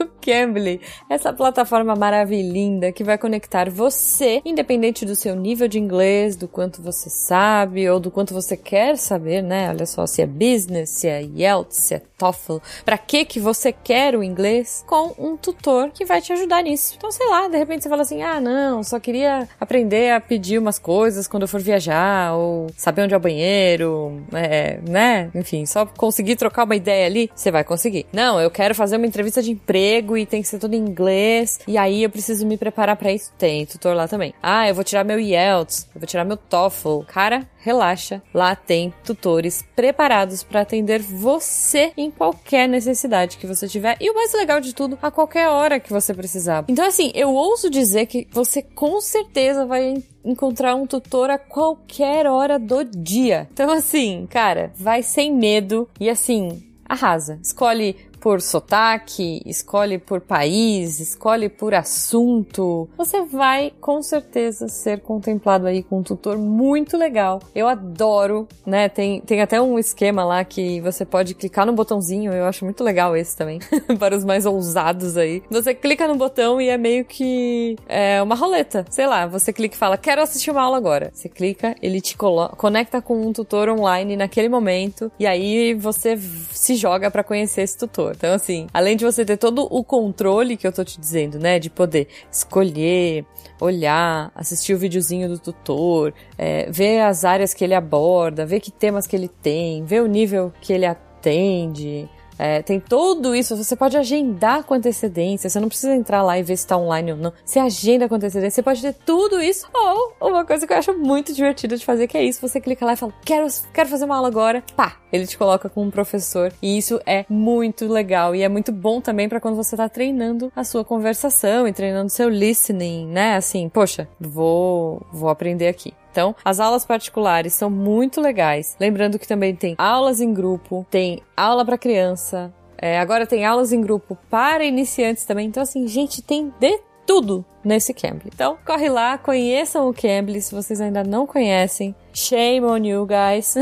[0.00, 6.34] o Cambly, essa plataforma maravilhinda que vai conectar você, independente do seu nível de inglês,
[6.34, 9.68] do quanto você sabe ou do quanto você quer saber, né?
[9.68, 13.72] Olha só, se é business, se é Yelp, se é TOEFL, para que que você
[13.72, 16.94] quer o inglês com um tutor que vai te ajudar nisso.
[16.96, 20.58] Então, sei lá, de repente você fala assim: "Ah, não, só queria aprender a pedir
[20.58, 25.30] umas coisas quando eu for viajar ou saber onde é o banheiro, é, né?
[25.34, 28.06] Enfim, só conseguir trocar uma ideia ali, você vai conseguir.
[28.12, 31.60] Não, eu quero fazer uma entrevista de emprego e tem que ser tudo em inglês,
[31.66, 33.32] e aí eu preciso me preparar para isso.
[33.38, 34.34] Tem tutor lá também.
[34.42, 37.00] Ah, eu vou tirar meu IELTS, eu vou tirar meu TOEFL.
[37.06, 43.96] Cara, relaxa, lá tem tutores preparados para atender você em qualquer necessidade que você tiver
[44.00, 46.64] e o mais legal de tudo, a qualquer hora que você precisar.
[46.68, 52.28] Então assim, eu ouso dizer que você com certeza vai encontrar um tutor a qualquer
[52.28, 53.48] hora do dia.
[53.52, 57.40] Então assim, cara, vai sem medo e assim, arrasa.
[57.42, 62.88] Escolhe por sotaque, escolhe por país, escolhe por assunto.
[62.98, 67.40] Você vai com certeza ser contemplado aí com um tutor muito legal.
[67.54, 68.88] Eu adoro, né?
[68.88, 72.82] Tem, tem até um esquema lá que você pode clicar no botãozinho, eu acho muito
[72.82, 73.60] legal esse também,
[73.96, 75.40] para os mais ousados aí.
[75.48, 78.84] Você clica no botão e é meio que é uma roleta.
[78.90, 81.12] Sei lá, você clica e fala, quero assistir uma aula agora.
[81.14, 86.18] Você clica, ele te conecta com um tutor online naquele momento e aí você
[86.50, 88.15] se joga para conhecer esse tutor.
[88.16, 91.58] Então, assim, além de você ter todo o controle que eu tô te dizendo, né?
[91.58, 93.26] De poder escolher,
[93.60, 98.70] olhar, assistir o videozinho do tutor, é, ver as áreas que ele aborda, ver que
[98.70, 102.08] temas que ele tem, ver o nível que ele atende.
[102.38, 103.56] É, tem tudo isso.
[103.56, 105.48] Você pode agendar com antecedência.
[105.48, 107.32] Você não precisa entrar lá e ver se tá online ou não.
[107.44, 108.56] Você agenda com antecedência.
[108.56, 109.66] Você pode ter tudo isso.
[109.74, 112.40] Ou uma coisa que eu acho muito divertida de fazer, que é isso.
[112.46, 114.62] Você clica lá e fala, quero, quero fazer uma aula agora.
[114.76, 114.96] Pá!
[115.12, 116.52] Ele te coloca com um professor.
[116.60, 118.34] E isso é muito legal.
[118.34, 122.10] E é muito bom também para quando você tá treinando a sua conversação e treinando
[122.10, 123.36] seu listening, né?
[123.36, 125.94] Assim, poxa, vou, vou aprender aqui.
[126.16, 128.74] Então, as aulas particulares são muito legais.
[128.80, 133.70] Lembrando que também tem aulas em grupo, tem aula para criança, é, agora tem aulas
[133.70, 135.46] em grupo para iniciantes também.
[135.46, 138.30] Então, assim, gente, tem de tudo nesse Cambly.
[138.34, 141.94] Então, corre lá, conheçam o Cambly se vocês ainda não conhecem.
[142.14, 143.54] Shame on you guys.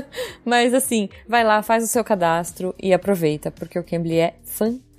[0.44, 4.91] Mas assim, vai lá, faz o seu cadastro e aproveita, porque o Cambly é fantástico.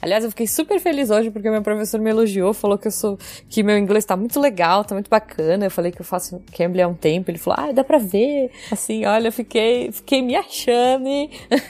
[0.00, 3.18] Aliás, eu fiquei super feliz hoje porque meu professor me elogiou, falou que eu sou
[3.48, 5.66] que meu inglês tá muito legal, tá muito bacana.
[5.66, 8.50] Eu falei que eu faço Cambly há um tempo, ele falou: "Ah, dá para ver".
[8.70, 11.08] Assim, olha, eu fiquei, fiquei me achando.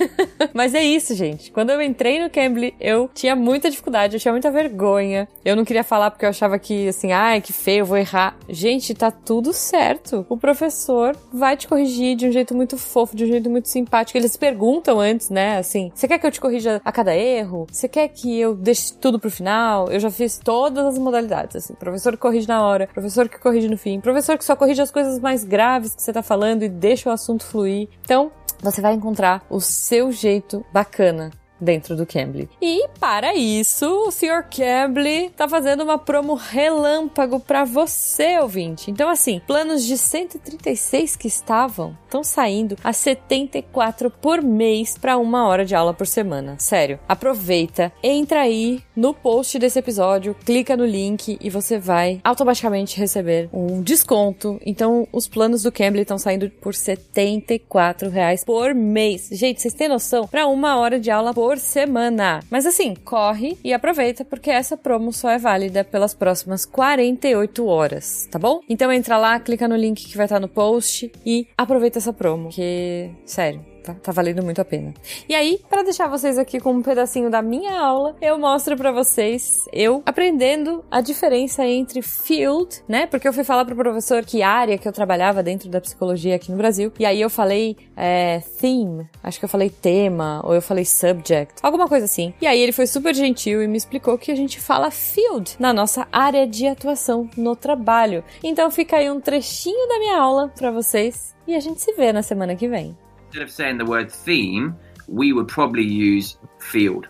[0.54, 1.50] Mas é isso, gente.
[1.50, 5.28] Quando eu entrei no Cambly, eu tinha muita dificuldade, eu tinha muita vergonha.
[5.44, 8.36] Eu não queria falar porque eu achava que assim, ai, que feio, eu vou errar.
[8.48, 10.26] Gente, tá tudo certo.
[10.28, 14.16] O professor vai te corrigir de um jeito muito fofo, de um jeito muito simpático.
[14.18, 15.58] Eles perguntam antes, né?
[15.58, 17.39] Assim, você quer que eu te corrija a cada erro?
[17.70, 19.90] Você quer que eu deixe tudo pro final?
[19.90, 21.74] Eu já fiz todas as modalidades, assim.
[21.74, 24.90] Professor que corrige na hora, professor que corrige no fim, professor que só corrige as
[24.90, 27.88] coisas mais graves que você tá falando e deixa o assunto fluir.
[28.04, 28.30] Então,
[28.62, 31.30] você vai encontrar o seu jeito bacana
[31.60, 32.48] dentro do Cambly.
[32.60, 34.44] E para isso, o Sr.
[34.50, 38.90] Cambly tá fazendo uma promo relâmpago para você, ouvinte.
[38.90, 45.46] Então assim, planos de 136 que estavam estão saindo a 74 por mês para uma
[45.46, 46.56] hora de aula por semana.
[46.58, 52.98] Sério, aproveita, entra aí no post desse episódio, clica no link e você vai automaticamente
[52.98, 54.60] receber um desconto.
[54.64, 59.28] Então, os planos do Cambly estão saindo por 74 reais por mês.
[59.32, 60.26] Gente, vocês têm noção?
[60.26, 62.44] Para uma hora de aula por semana.
[62.48, 68.28] Mas assim, corre e aproveita porque essa promo só é válida pelas próximas 48 horas,
[68.30, 68.60] tá bom?
[68.68, 72.50] Então entra lá, clica no link que vai estar no post e aproveita essa promo,
[72.50, 74.92] que sério, Tá, tá, valendo muito a pena.
[75.28, 78.92] E aí, para deixar vocês aqui com um pedacinho da minha aula, eu mostro para
[78.92, 83.06] vocês eu aprendendo a diferença entre field, né?
[83.06, 86.50] Porque eu fui falar pro professor que área que eu trabalhava dentro da psicologia aqui
[86.50, 86.92] no Brasil.
[86.98, 91.54] E aí eu falei é, theme, acho que eu falei tema, ou eu falei subject,
[91.62, 92.34] alguma coisa assim.
[92.40, 95.72] E aí ele foi super gentil e me explicou que a gente fala field na
[95.72, 98.22] nossa área de atuação no trabalho.
[98.42, 102.12] Então fica aí um trechinho da minha aula para vocês e a gente se vê
[102.12, 102.96] na semana que vem.
[103.30, 104.76] Instead of saying the word theme,
[105.06, 107.06] we would probably use field.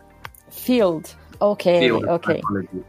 [0.50, 1.14] Field.
[1.40, 1.80] Okay.
[1.80, 2.42] Field okay.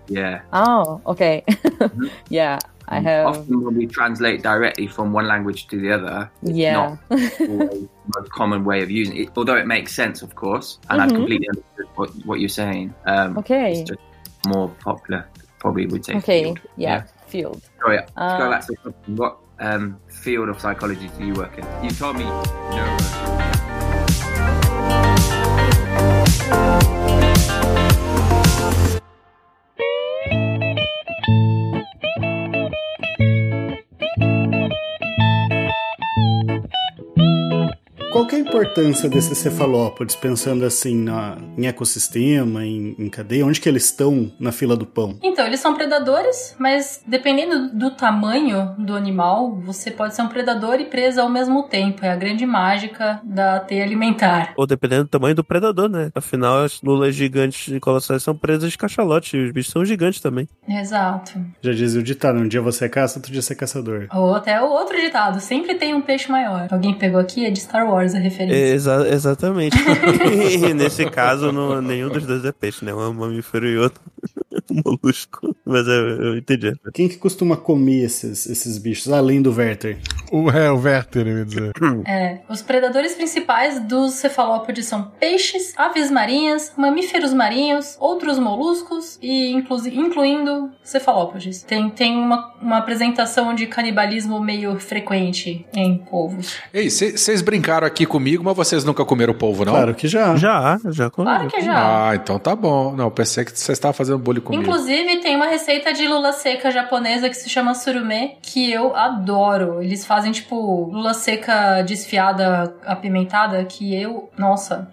[0.07, 0.41] Yeah.
[0.51, 1.45] Oh, okay.
[2.29, 2.59] yeah,
[2.89, 3.27] I have.
[3.27, 6.73] Often when we translate directly from one language to the other, Yeah.
[6.73, 9.29] not the most common way of using it.
[9.37, 11.15] Although it makes sense, of course, and I've Mhm.
[11.15, 12.93] completely understood what, what you're saying.
[13.05, 13.71] Um, Okay.
[13.71, 14.01] It's just
[14.45, 15.25] more popular,
[15.59, 16.43] probably would say Okay.
[16.43, 16.59] field.
[16.75, 17.03] Yeah.
[17.27, 17.61] Field.
[17.79, 21.57] Sorry, to Uh, go back to the what um, field of psychology do you work
[21.57, 21.65] in?
[21.83, 22.97] You told me neuro.
[38.21, 43.43] Qual que é a importância desses cefalópodes, pensando assim na, em ecossistema, em, em cadeia?
[43.43, 45.17] Onde que eles estão na fila do pão?
[45.23, 50.75] Então, eles são predadores, mas dependendo do tamanho do animal, você pode ser um predador
[50.79, 52.05] e presa ao mesmo tempo.
[52.05, 54.53] É a grande mágica da teia alimentar.
[54.55, 56.11] Ou dependendo do tamanho do predador, né?
[56.13, 59.35] Afinal, as lulas gigantes de colossais são presas de cachalote.
[59.35, 60.47] E os bichos são gigantes também.
[60.69, 61.43] Exato.
[61.59, 64.05] Já dizia o ditado, um dia você é caça, outro dia você é caçador.
[64.13, 66.67] Ou até o outro ditado, sempre tem um peixe maior.
[66.69, 68.73] Alguém pegou aqui, é de Star Wars a referência.
[68.73, 69.75] Exa- exatamente.
[69.77, 72.93] e nesse caso, não- nenhum dos dois é peixe, né?
[72.93, 74.01] Um é um mamífero e outro
[74.69, 75.55] um molusco.
[75.65, 76.73] Mas eu, eu entendi.
[76.93, 79.97] Quem que costuma comer esses, esses bichos, além do Werther?
[80.31, 81.71] O, é, o Werther, eu ia dizer.
[82.07, 89.51] É, os predadores principais dos cefalópodes são peixes, aves marinhas, mamíferos marinhos, outros moluscos e
[89.51, 91.63] inclu incluindo cefalópodes.
[91.63, 96.55] Tem, tem uma, uma apresentação de canibalismo meio frequente em povos.
[96.73, 99.73] Ei, vocês brincaram aqui comigo, mas vocês nunca comeram polvo, não?
[99.73, 100.35] Claro que já.
[100.35, 101.27] Já, já comi.
[101.27, 102.09] Claro que já.
[102.09, 102.93] Ah, então tá bom.
[102.95, 104.63] Não, pensei que vocês estavam fazendo bullying comigo.
[104.63, 109.81] Inclusive, tem uma receita de lula seca japonesa que se chama surume, que eu adoro.
[109.81, 114.29] Eles fazem, tipo, lula seca desfiada, apimentada, que eu...
[114.37, 114.89] Nossa...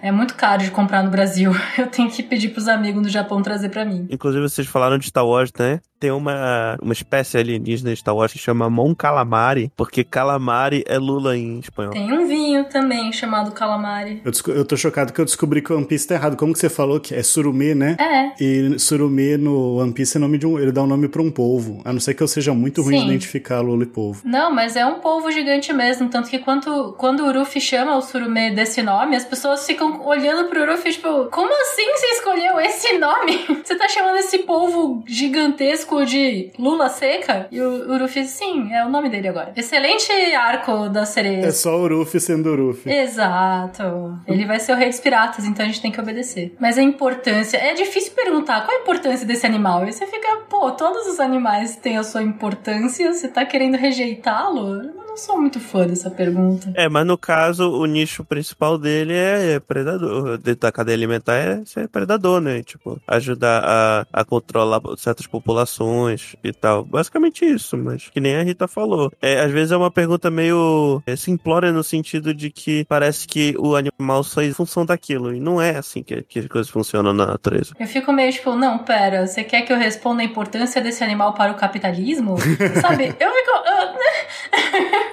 [0.00, 1.52] é muito caro de comprar no Brasil.
[1.76, 4.06] Eu tenho que pedir pros amigos do Japão trazer pra mim.
[4.10, 5.80] Inclusive, vocês falaram de Star Wars, né?
[6.00, 10.96] Tem uma, uma espécie alienígena de Star Wars que chama Mon Calamari, porque calamari é
[10.96, 11.92] lula em espanhol.
[11.92, 14.22] Tem um vinho também chamado calamari.
[14.24, 16.36] Eu, eu tô chocado que eu descobri que o One Piece tá errado.
[16.36, 17.96] Como que você falou que é surumê, né?
[17.98, 18.32] É.
[18.40, 20.56] E surumê no One Piece é nome de um.
[20.56, 21.82] Ele dá um nome pra um polvo.
[21.84, 23.06] A não ser que eu seja muito ruim de Sim.
[23.08, 24.22] identificar lula e polvo.
[24.24, 26.08] Não, mas é um polvo gigante mesmo.
[26.08, 30.48] Tanto que quando, quando o Uruf chama o surumê desse nome, as pessoas ficam olhando
[30.48, 33.38] pro Uruf, tipo, como assim você escolheu esse nome?
[33.68, 37.48] Você tá chamando esse polvo gigantesco de lula seca?
[37.50, 39.52] E o Uruf, sim, é o nome dele agora.
[39.54, 41.46] Excelente arco da sereia.
[41.46, 42.90] É só o Ruffy sendo o Ruffy.
[42.90, 44.18] Exato.
[44.26, 46.54] Ele vai ser o rei dos piratas, então a gente tem que obedecer.
[46.58, 47.58] Mas a importância.
[47.58, 49.86] É difícil perguntar qual a importância desse animal.
[49.86, 54.82] E você fica, pô, todos os animais têm a sua importância, você tá querendo rejeitá-lo?
[54.82, 56.72] Eu não sou muito fã dessa pergunta.
[56.74, 60.38] É, mas no caso, o nicho principal dele é, é predador.
[60.38, 62.62] De- Da cadeia alimentar é ser predador, né?
[62.62, 66.84] Tipo, ajudar a, a controlar certas populações e tal.
[66.84, 69.10] Basicamente isso, mas que nem a Rita falou.
[69.20, 73.54] É, às vezes é uma pergunta meio é, simplória no sentido de que parece que
[73.58, 75.34] o animal só é em função daquilo.
[75.34, 77.72] E não é assim que, que as coisas funcionam na natureza.
[77.78, 81.34] Eu fico meio tipo, não, pera, você quer que eu responda a importância desse animal
[81.34, 82.36] para o capitalismo?
[82.80, 83.14] Sabe?
[83.20, 83.48] Eu fico.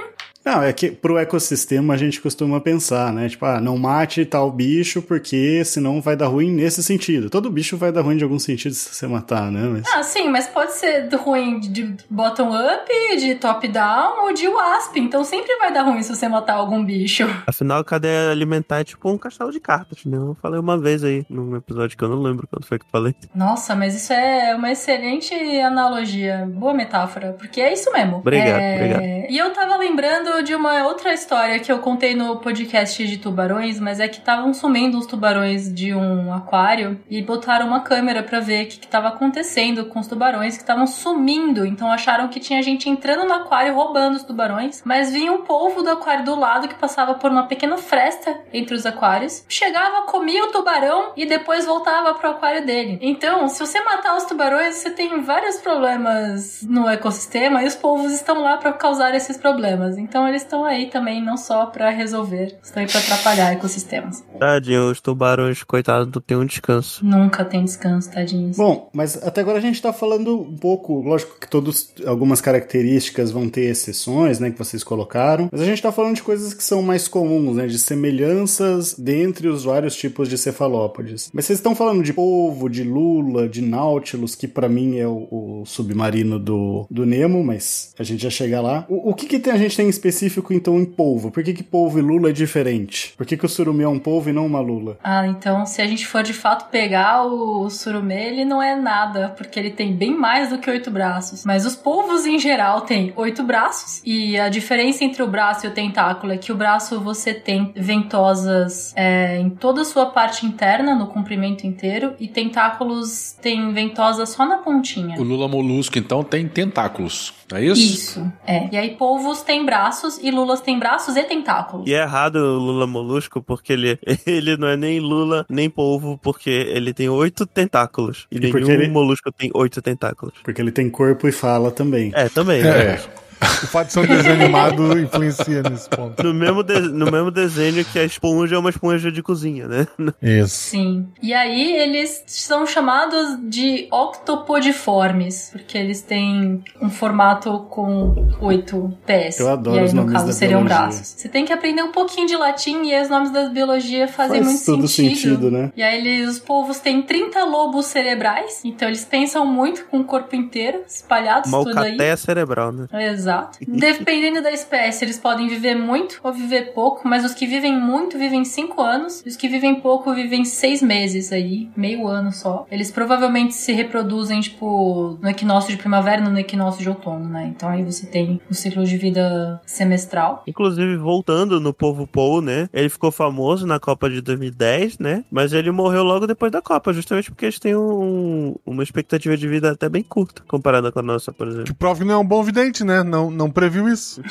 [0.46, 3.28] Não, é que pro ecossistema a gente costuma pensar, né?
[3.28, 7.32] Tipo, ah, não mate tal bicho porque senão vai dar ruim nesse sentido.
[7.32, 9.68] Todo bicho vai dar ruim de algum sentido se você matar, né?
[9.68, 9.84] Mas...
[9.94, 14.98] Ah, sim, mas pode ser ruim de bottom-up, de top-down ou de wasp.
[14.98, 17.24] Então sempre vai dar ruim se você matar algum bicho.
[17.48, 20.18] Afinal, a cadeia alimentar é tipo um castelo de cartas, né?
[20.18, 22.90] Eu falei uma vez aí, num episódio que eu não lembro quando foi que eu
[22.92, 23.16] falei.
[23.34, 26.48] Nossa, mas isso é uma excelente analogia.
[26.54, 28.18] Boa metáfora, porque é isso mesmo.
[28.18, 29.32] Obrigado, É, obrigado.
[29.32, 33.80] E eu tava lembrando de uma outra história que eu contei no podcast de tubarões,
[33.80, 38.40] mas é que estavam sumindo os tubarões de um aquário e botaram uma câmera pra
[38.40, 41.66] ver o que, que tava acontecendo com os tubarões que estavam sumindo.
[41.66, 45.82] Então acharam que tinha gente entrando no aquário roubando os tubarões, mas vinha um polvo
[45.82, 50.44] do aquário do lado que passava por uma pequena fresta entre os aquários, chegava, comia
[50.46, 53.00] o tubarão e depois voltava pro aquário dele.
[53.02, 58.12] Então, se você matar os tubarões, você tem vários problemas no ecossistema e os povos
[58.12, 59.98] estão lá pra causar esses problemas.
[59.98, 64.24] Então, eles estão aí também não só pra resolver, estão aí pra atrapalhar ecossistemas.
[64.40, 67.06] Tadinho, os tubarões, coitados, não tem um descanso.
[67.06, 68.58] Nunca tem descanso, tadinhos.
[68.58, 73.32] Bom, mas até agora a gente tá falando um pouco, lógico que todos, algumas características
[73.32, 76.64] vão ter exceções, né, que vocês colocaram, mas a gente tá falando de coisas que
[76.64, 81.30] são mais comuns, né, de semelhanças dentre os vários tipos de cefalópodes.
[81.34, 85.28] Mas vocês estão falando de polvo, de lula, de nautilus, que pra mim é o,
[85.32, 88.86] o submarino do, do Nemo, mas a gente já chega lá.
[88.90, 90.15] O, o que que tem, a gente tem em específico,
[90.52, 91.32] então, em polvo?
[91.32, 93.14] Por que que polvo e lula é diferente?
[93.18, 94.98] Por que que o surumi é um polvo e não uma lula?
[95.04, 99.30] Ah, então se a gente for de fato pegar o surumê, ele não é nada,
[99.30, 101.46] porque ele tem bem mais do que oito braços.
[101.46, 105.70] Mas os polvos em geral têm oito braços, e a diferença entre o braço e
[105.70, 110.46] o tentáculo é que o braço você tem ventosas é, em toda a sua parte
[110.46, 115.20] interna, no comprimento inteiro, e tentáculos tem ventosas só na pontinha.
[115.20, 117.34] O Lula molusco, então, tem tentáculos.
[117.54, 117.82] É isso?
[117.82, 118.68] Isso, é.
[118.72, 121.88] E aí polvos têm braços e lulas têm braços e tentáculos.
[121.88, 126.18] E é errado o Lula molusco, porque ele, ele não é nem Lula, nem polvo,
[126.22, 128.26] porque ele tem oito tentáculos.
[128.32, 130.34] E, E nenhum ele- molusco tem oito tentáculos.
[130.44, 132.12] Porque ele tem corpo e fala também.
[132.16, 132.62] É, também.
[132.62, 132.64] É.
[132.64, 133.00] né?
[133.42, 136.22] O fato de ser um desenho animado influencia nesse ponto.
[136.24, 139.88] No mesmo, de- no mesmo desenho que a esponja é uma esponja de cozinha, né?
[140.22, 140.56] Isso.
[140.56, 141.08] Sim.
[141.22, 149.40] E aí eles são chamados de octopodiformes, porque eles têm um formato com oito pés.
[149.40, 150.84] Eu adoro e aí, os no nomes caso, da seriam biologia.
[150.88, 151.08] braços.
[151.18, 154.42] Você tem que aprender um pouquinho de latim e aí os nomes da biologia fazem
[154.44, 155.16] Faz muito todo sentido.
[155.18, 155.72] sentido, né?
[155.76, 160.04] E aí eles, os povos têm 30 lobos cerebrais, então eles pensam muito com o
[160.04, 162.18] corpo inteiro, espalhados Uma tudo aí.
[162.18, 162.88] cerebral, né?
[163.12, 163.25] Exato.
[163.68, 168.18] Dependendo da espécie, eles podem viver muito ou viver pouco, mas os que vivem muito
[168.18, 172.66] vivem 5 anos, e os que vivem pouco vivem 6 meses aí, meio ano só.
[172.72, 177.52] Eles provavelmente se reproduzem, tipo, no equinócio de primavera e no equinócio de outono, né?
[177.56, 180.44] Então aí você tem o ciclo de vida semestral.
[180.48, 182.70] Inclusive, voltando no povo Paul, né?
[182.74, 185.24] Ele ficou famoso na Copa de 2010, né?
[185.32, 189.48] Mas ele morreu logo depois da Copa, justamente porque eles têm um- uma expectativa de
[189.48, 191.66] vida até bem curta, comparada com a nossa, por exemplo.
[191.66, 193.04] Que prova que não é um bom vidente, né?
[193.16, 194.22] Não, não previu isso.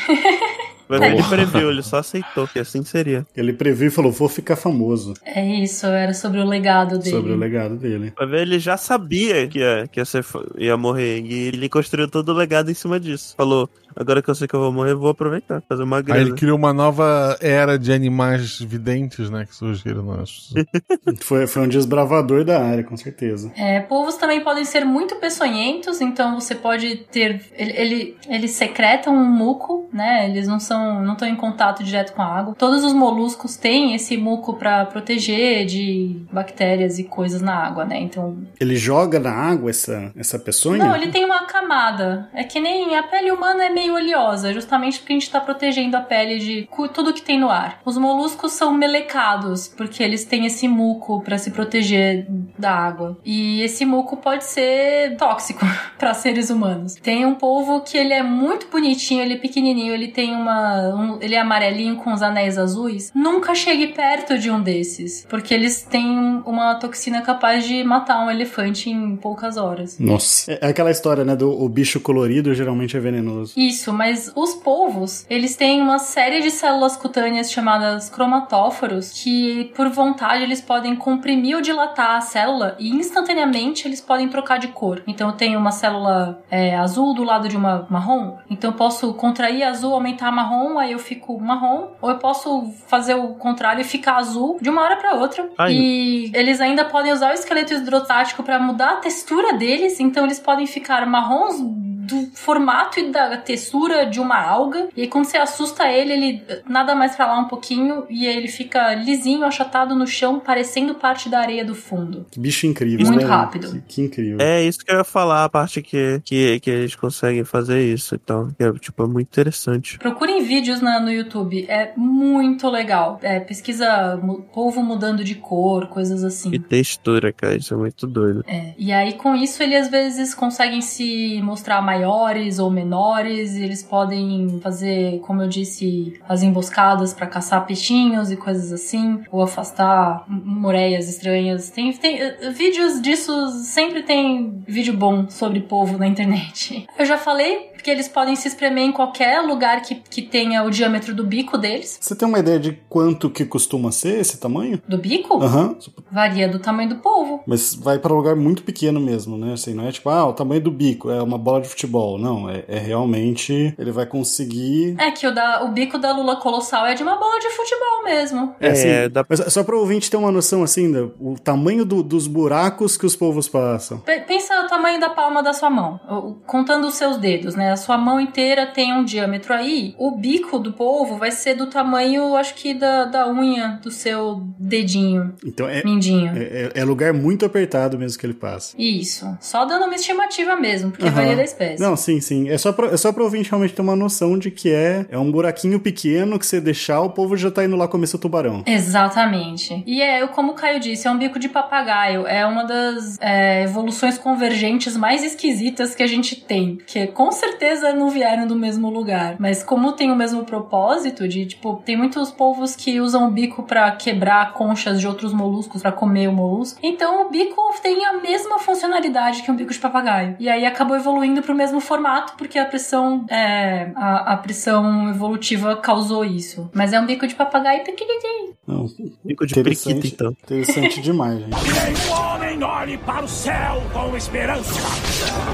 [0.86, 3.26] Mas ele previu, ele só aceitou que assim seria.
[3.34, 7.10] Ele previu e falou: vou ficar famoso É isso, era sobre o legado dele.
[7.16, 8.12] sobre o legado dele.
[8.20, 10.22] Ele já sabia que ia, que ia, ser,
[10.58, 11.20] ia morrer.
[11.20, 13.34] E ele construiu todo o legado em cima disso.
[13.34, 16.02] Falou: Agora que eu sei que eu vou morrer, eu vou aproveitar, fazer uma Aí
[16.02, 16.20] grana.
[16.20, 19.44] ele criou uma nova era de animais videntes, né?
[19.46, 20.02] Que surgiram.
[20.02, 20.52] Nós.
[21.20, 23.50] Foi, foi um desbravador da área, com certeza.
[23.56, 27.40] É, polvos também podem ser muito peçonhentos, então você pode ter.
[27.56, 30.28] Ele, ele- eles secretam um muco, né?
[30.28, 31.02] Eles não são.
[31.02, 32.54] não estão em contato direto com a água.
[32.56, 38.00] Todos os moluscos têm esse muco pra proteger de bactérias e coisas na água, né?
[38.00, 38.36] Então.
[38.60, 40.84] Ele joga na água essa, essa peçonha?
[40.84, 42.28] Não, ele tem uma camada.
[42.32, 45.96] É que nem a pele humana é meio oleosa, justamente porque a gente tá protegendo
[45.96, 47.80] a pele de tudo que tem no ar.
[47.84, 52.26] Os moluscos são melecados, porque eles têm esse muco pra se proteger
[52.58, 53.18] da água.
[53.24, 55.64] E esse muco pode ser tóxico
[55.98, 56.94] pra seres humanos.
[56.94, 61.18] Tem um polvo que ele é muito bonitinho, ele é pequenininho, ele tem uma um-
[61.20, 63.10] ele é amarelinho com os anéis azuis.
[63.14, 68.30] Nunca chegue perto de um desses, porque eles têm uma toxina capaz de matar um
[68.30, 69.98] elefante em poucas horas.
[69.98, 70.52] Nossa.
[70.60, 71.34] É aquela história, né?
[71.36, 73.52] Do o bicho colorido geralmente é venenoso.
[73.56, 79.88] Isso, mas os polvos, eles têm uma série de células cutâneas chamadas cromatóforos que, por
[79.88, 85.02] vontade, eles podem comprimir ou dilatar a célula e instantaneamente eles podem trocar de cor.
[85.06, 89.14] Então eu tenho uma célula é, azul do lado de uma marrom, então eu posso
[89.14, 93.84] contrair azul, aumentar marrom, aí eu fico marrom, ou eu posso fazer o contrário e
[93.84, 95.48] ficar azul de uma hora para outra.
[95.58, 95.72] Ai.
[95.72, 100.38] E eles ainda podem usar o esqueleto hidrotático para mudar a textura deles, então eles
[100.38, 101.60] podem ficar marrons
[102.06, 104.88] do formato e da textura de uma alga.
[104.96, 108.36] E aí, quando você assusta ele, ele nada mais pra lá um pouquinho e aí
[108.36, 112.26] ele fica lisinho, achatado no chão, parecendo parte da areia do fundo.
[112.30, 113.28] Que bicho incrível, Muito né?
[113.28, 113.72] rápido.
[113.72, 114.38] Que, que incrível.
[114.40, 118.14] É isso que eu ia falar, a parte que, que, que eles conseguem fazer isso
[118.14, 118.48] e tal.
[118.56, 119.98] Que é, tipo, é muito interessante.
[119.98, 123.18] Procurem vídeos na- no YouTube, é muito legal.
[123.22, 124.20] É, pesquisa
[124.52, 126.50] polvo mudando de cor, coisas assim.
[126.52, 128.44] E textura, cara, isso é muito doido.
[128.46, 133.82] É, e aí com isso ele às vezes conseguem se mostrar maiores ou menores, eles
[133.82, 140.24] podem fazer, como eu disse, as emboscadas pra caçar peixinhos e coisas assim, ou afastar
[140.28, 141.70] moreias estranhas.
[141.70, 146.86] Tem, tem eh, vídeos disso, sempre tem vídeo bom sobre polvo na internet.
[146.98, 150.70] Eu já falei que eles podem se espremer em qualquer lugar que, que tenha o
[150.70, 151.98] diâmetro do bico deles.
[152.00, 154.80] Você tem uma ideia de quanto que costuma ser esse tamanho?
[154.88, 155.42] Do bico?
[155.42, 155.76] Aham.
[156.10, 157.42] Varia do tamanho do polvo.
[157.46, 159.52] Mas vai para um lugar muito pequeno mesmo, né?
[159.52, 162.18] Assim, não é tipo, ah, o tamanho do bico, é uma bola de futebol.
[162.18, 163.74] Não, é, é realmente.
[163.78, 164.96] Ele vai conseguir.
[164.98, 168.04] É que o, da, o bico da lula colossal é de uma bola de futebol
[168.04, 168.54] mesmo.
[168.60, 171.34] É, assim, É, dá- mas só para o ouvinte ter uma noção assim, do, o
[171.38, 173.98] tamanho do- dos buracos que os povos passam.
[173.98, 176.00] Pe- Pensa tamanho da palma da sua mão,
[176.46, 177.70] contando os seus dedos, né?
[177.72, 179.94] A sua mão inteira tem um diâmetro aí.
[179.98, 184.42] O bico do polvo vai ser do tamanho, acho que da, da unha do seu
[184.58, 186.32] dedinho, Então é, mindinho.
[186.34, 188.74] é, é lugar muito apertado mesmo que ele passa.
[188.78, 189.26] Isso.
[189.40, 191.14] Só dando uma estimativa mesmo, porque Aham.
[191.14, 191.80] varia da espécie.
[191.82, 192.48] Não, sim, sim.
[192.48, 195.18] É só pra, é só pra ouvinte realmente ter uma noção de que é, é
[195.18, 198.62] um buraquinho pequeno que você deixar, o povo já tá indo lá comer seu tubarão.
[198.66, 199.82] Exatamente.
[199.86, 202.26] E é, como o Caio disse, é um bico de papagaio.
[202.26, 204.63] É uma das é, evoluções convergentes
[204.96, 206.76] mais esquisitas que a gente tem.
[206.86, 209.36] Que com certeza não vieram do mesmo lugar.
[209.38, 213.62] Mas como tem o mesmo propósito de, tipo, tem muitos povos que usam o bico
[213.62, 216.78] pra quebrar conchas de outros moluscos, pra comer o molusco.
[216.82, 220.36] Então o bico tem a mesma funcionalidade que um bico de papagaio.
[220.38, 225.76] E aí acabou evoluindo pro mesmo formato, porque a pressão, é, a, a pressão evolutiva
[225.76, 226.70] causou isso.
[226.74, 228.54] Mas é um bico de papagaio pequenininho.
[228.66, 228.86] Não,
[229.22, 230.36] Bico de periquita, então.
[230.44, 232.53] interessante demais, gente.
[232.64, 234.80] Olhe para o céu com esperança.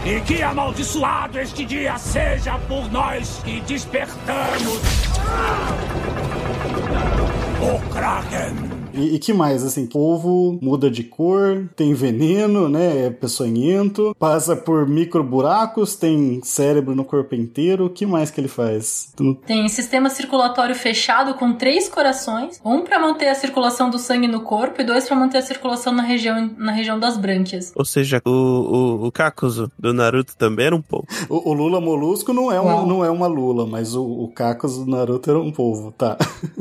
[0.05, 4.81] E que amaldiçoado este dia seja por nós que despertamos.
[7.61, 8.70] O Kraken.
[9.01, 14.55] E, e que mais, assim, polvo muda de cor, tem veneno, né, é peçonhento, passa
[14.55, 19.13] por micro buracos, tem cérebro no corpo inteiro, o que mais que ele faz?
[19.47, 24.43] Tem sistema circulatório fechado com três corações, um pra manter a circulação do sangue no
[24.43, 27.73] corpo e dois pra manter a circulação na região, na região das brânquias.
[27.75, 31.07] Ou seja, o, o, o Kakuzu do Naruto também era um pouco.
[31.29, 34.79] O, o Lula Molusco não é, uma, não é uma Lula, mas o, o Cacos
[34.79, 36.17] do Naruto era um polvo, tá.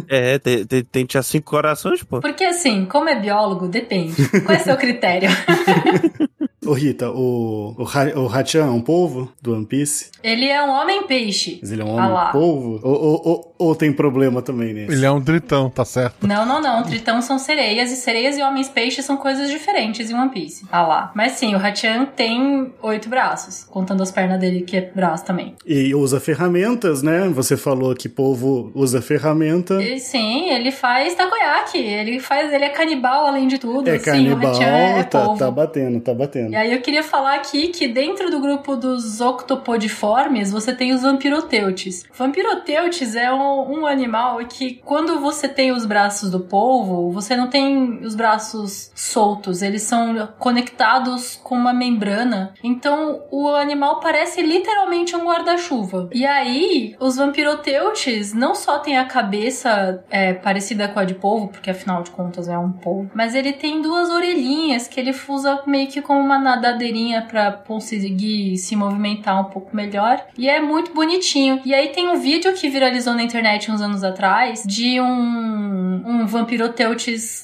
[0.07, 2.19] É, tem, tem, tem tinha cinco corações, pô.
[2.29, 4.29] Porque assim, como é biólogo, depende.
[4.45, 5.29] Qual é seu critério?
[6.65, 10.11] Ô Rita, o, o, Ha- o Hachan é um polvo do One Piece?
[10.21, 11.59] Ele é um homem-peixe.
[11.61, 12.31] Mas ele é um Ah homem lá.
[12.31, 12.79] polvo?
[12.83, 14.91] Ou, ou, ou, ou tem problema também nesse?
[14.93, 16.27] Ele é um tritão, tá certo?
[16.27, 16.83] Não, não, não.
[16.83, 20.65] Tritão são sereias e sereias e homens-peixes são coisas diferentes em One Piece.
[20.69, 21.11] Ah lá.
[21.15, 25.55] Mas sim, o Hachan tem oito braços, contando as pernas dele, que é braço também.
[25.65, 27.29] E usa ferramentas, né?
[27.29, 29.81] Você falou que polvo usa ferramenta.
[29.81, 31.77] E, sim, ele faz takoyaki.
[31.77, 33.87] Ele faz, ele é canibal além de tudo.
[33.89, 36.48] É sim, canibal, é tá, tá batendo, tá batendo.
[36.49, 41.03] E aí eu queria falar aqui que dentro do grupo dos octopodiformes, você tem os
[41.03, 42.05] vampiroteutes.
[42.13, 47.47] Vampiroteutes é um, um animal que quando você tem os braços do polvo, você não
[47.47, 52.53] tem os braços soltos, eles são conectados com uma membrana.
[52.63, 56.09] Então o animal parece literalmente um guarda-chuva.
[56.11, 61.49] E aí, os vampiroteutes não só tem a cabeça é, parecida com a de polvo,
[61.49, 65.61] porque afinal de contas é um polvo, mas ele tem duas orelhinhas que ele usa
[65.65, 70.25] meio que como uma nadadeirinha para conseguir se movimentar um pouco melhor.
[70.37, 71.61] E é muito bonitinho.
[71.65, 76.25] E aí tem um vídeo que viralizou na internet uns anos atrás de um, um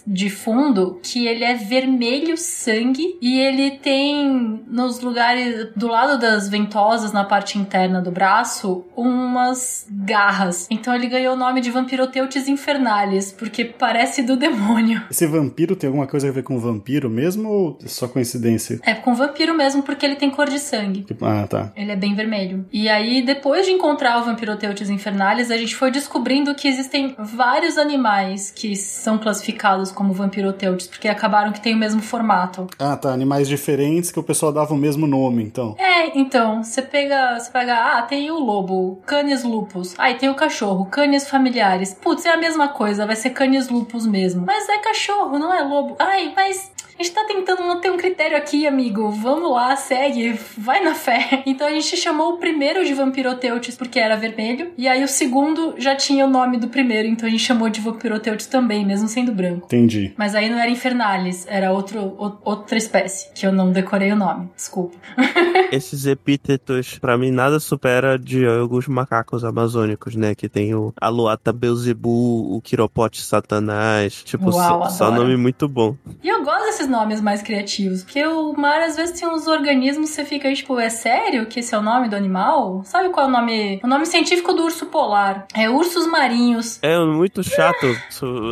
[0.07, 6.47] de fundo que ele é vermelho sangue e ele tem nos lugares do lado das
[6.47, 10.67] ventosas na parte interna do braço umas garras.
[10.69, 15.01] Então ele ganhou o nome de Vampiroteutes Infernalis, porque parece do demônio.
[15.09, 18.79] Esse vampiro tem alguma coisa a ver com vampiro mesmo ou é só coincidência?
[18.86, 21.01] É com vampiro mesmo, porque ele tem cor de sangue.
[21.01, 21.71] Tipo, ah, tá.
[21.75, 22.65] Ele é bem vermelho.
[22.71, 27.77] E aí, depois de encontrar o Vampiroteutes Infernalis, a gente foi descobrindo que existem vários
[27.77, 32.67] animais que são classificados como Vampiroteutes, porque acabaram que têm o mesmo formato.
[32.77, 33.11] Ah, tá.
[33.11, 35.75] Animais diferentes que o pessoal dava o mesmo nome, então.
[35.79, 39.95] É, então, você pega, você pega, ah, tem o lobo, Canis lupus.
[39.97, 41.93] Aí tem o cachorro, Canis familiares.
[41.93, 44.45] Putz, é a mesma coisa, vai ser Canis lupus mesmo.
[44.45, 45.95] Mas é cachorro, não é lobo.
[45.99, 49.09] Ai, mas a gente tá tentando manter um critério aqui, amigo.
[49.11, 51.43] Vamos lá, segue, vai na fé.
[51.55, 55.75] Então a gente chamou o primeiro de Vampiroteutes porque era vermelho, e aí o segundo
[55.77, 59.31] já tinha o nome do primeiro, então a gente chamou de Vampiroteutes também, mesmo sendo
[59.31, 59.65] branco.
[59.65, 60.13] Entendi.
[60.17, 64.15] Mas aí não era Infernalis, era outro, o- outra espécie, que eu não decorei o
[64.15, 64.95] nome, desculpa.
[65.71, 70.35] Esses epítetos, pra mim, nada supera de alguns macacos amazônicos, né?
[70.35, 74.23] Que tem o Aluata Belzebu, o Quiropote Satanás.
[74.23, 75.95] Tipo, Uau, só, só nome muito bom.
[76.23, 80.09] E eu gosto desses nomes mais criativos, porque o mar às vezes tem uns organismos
[80.09, 82.81] que você fica tipo, é sério que esse é o nome do animal?
[82.86, 83.79] Sabe qual é o nome?
[83.83, 86.79] O nome científico do urso polar é ursos marinhos.
[86.81, 87.86] É muito chato,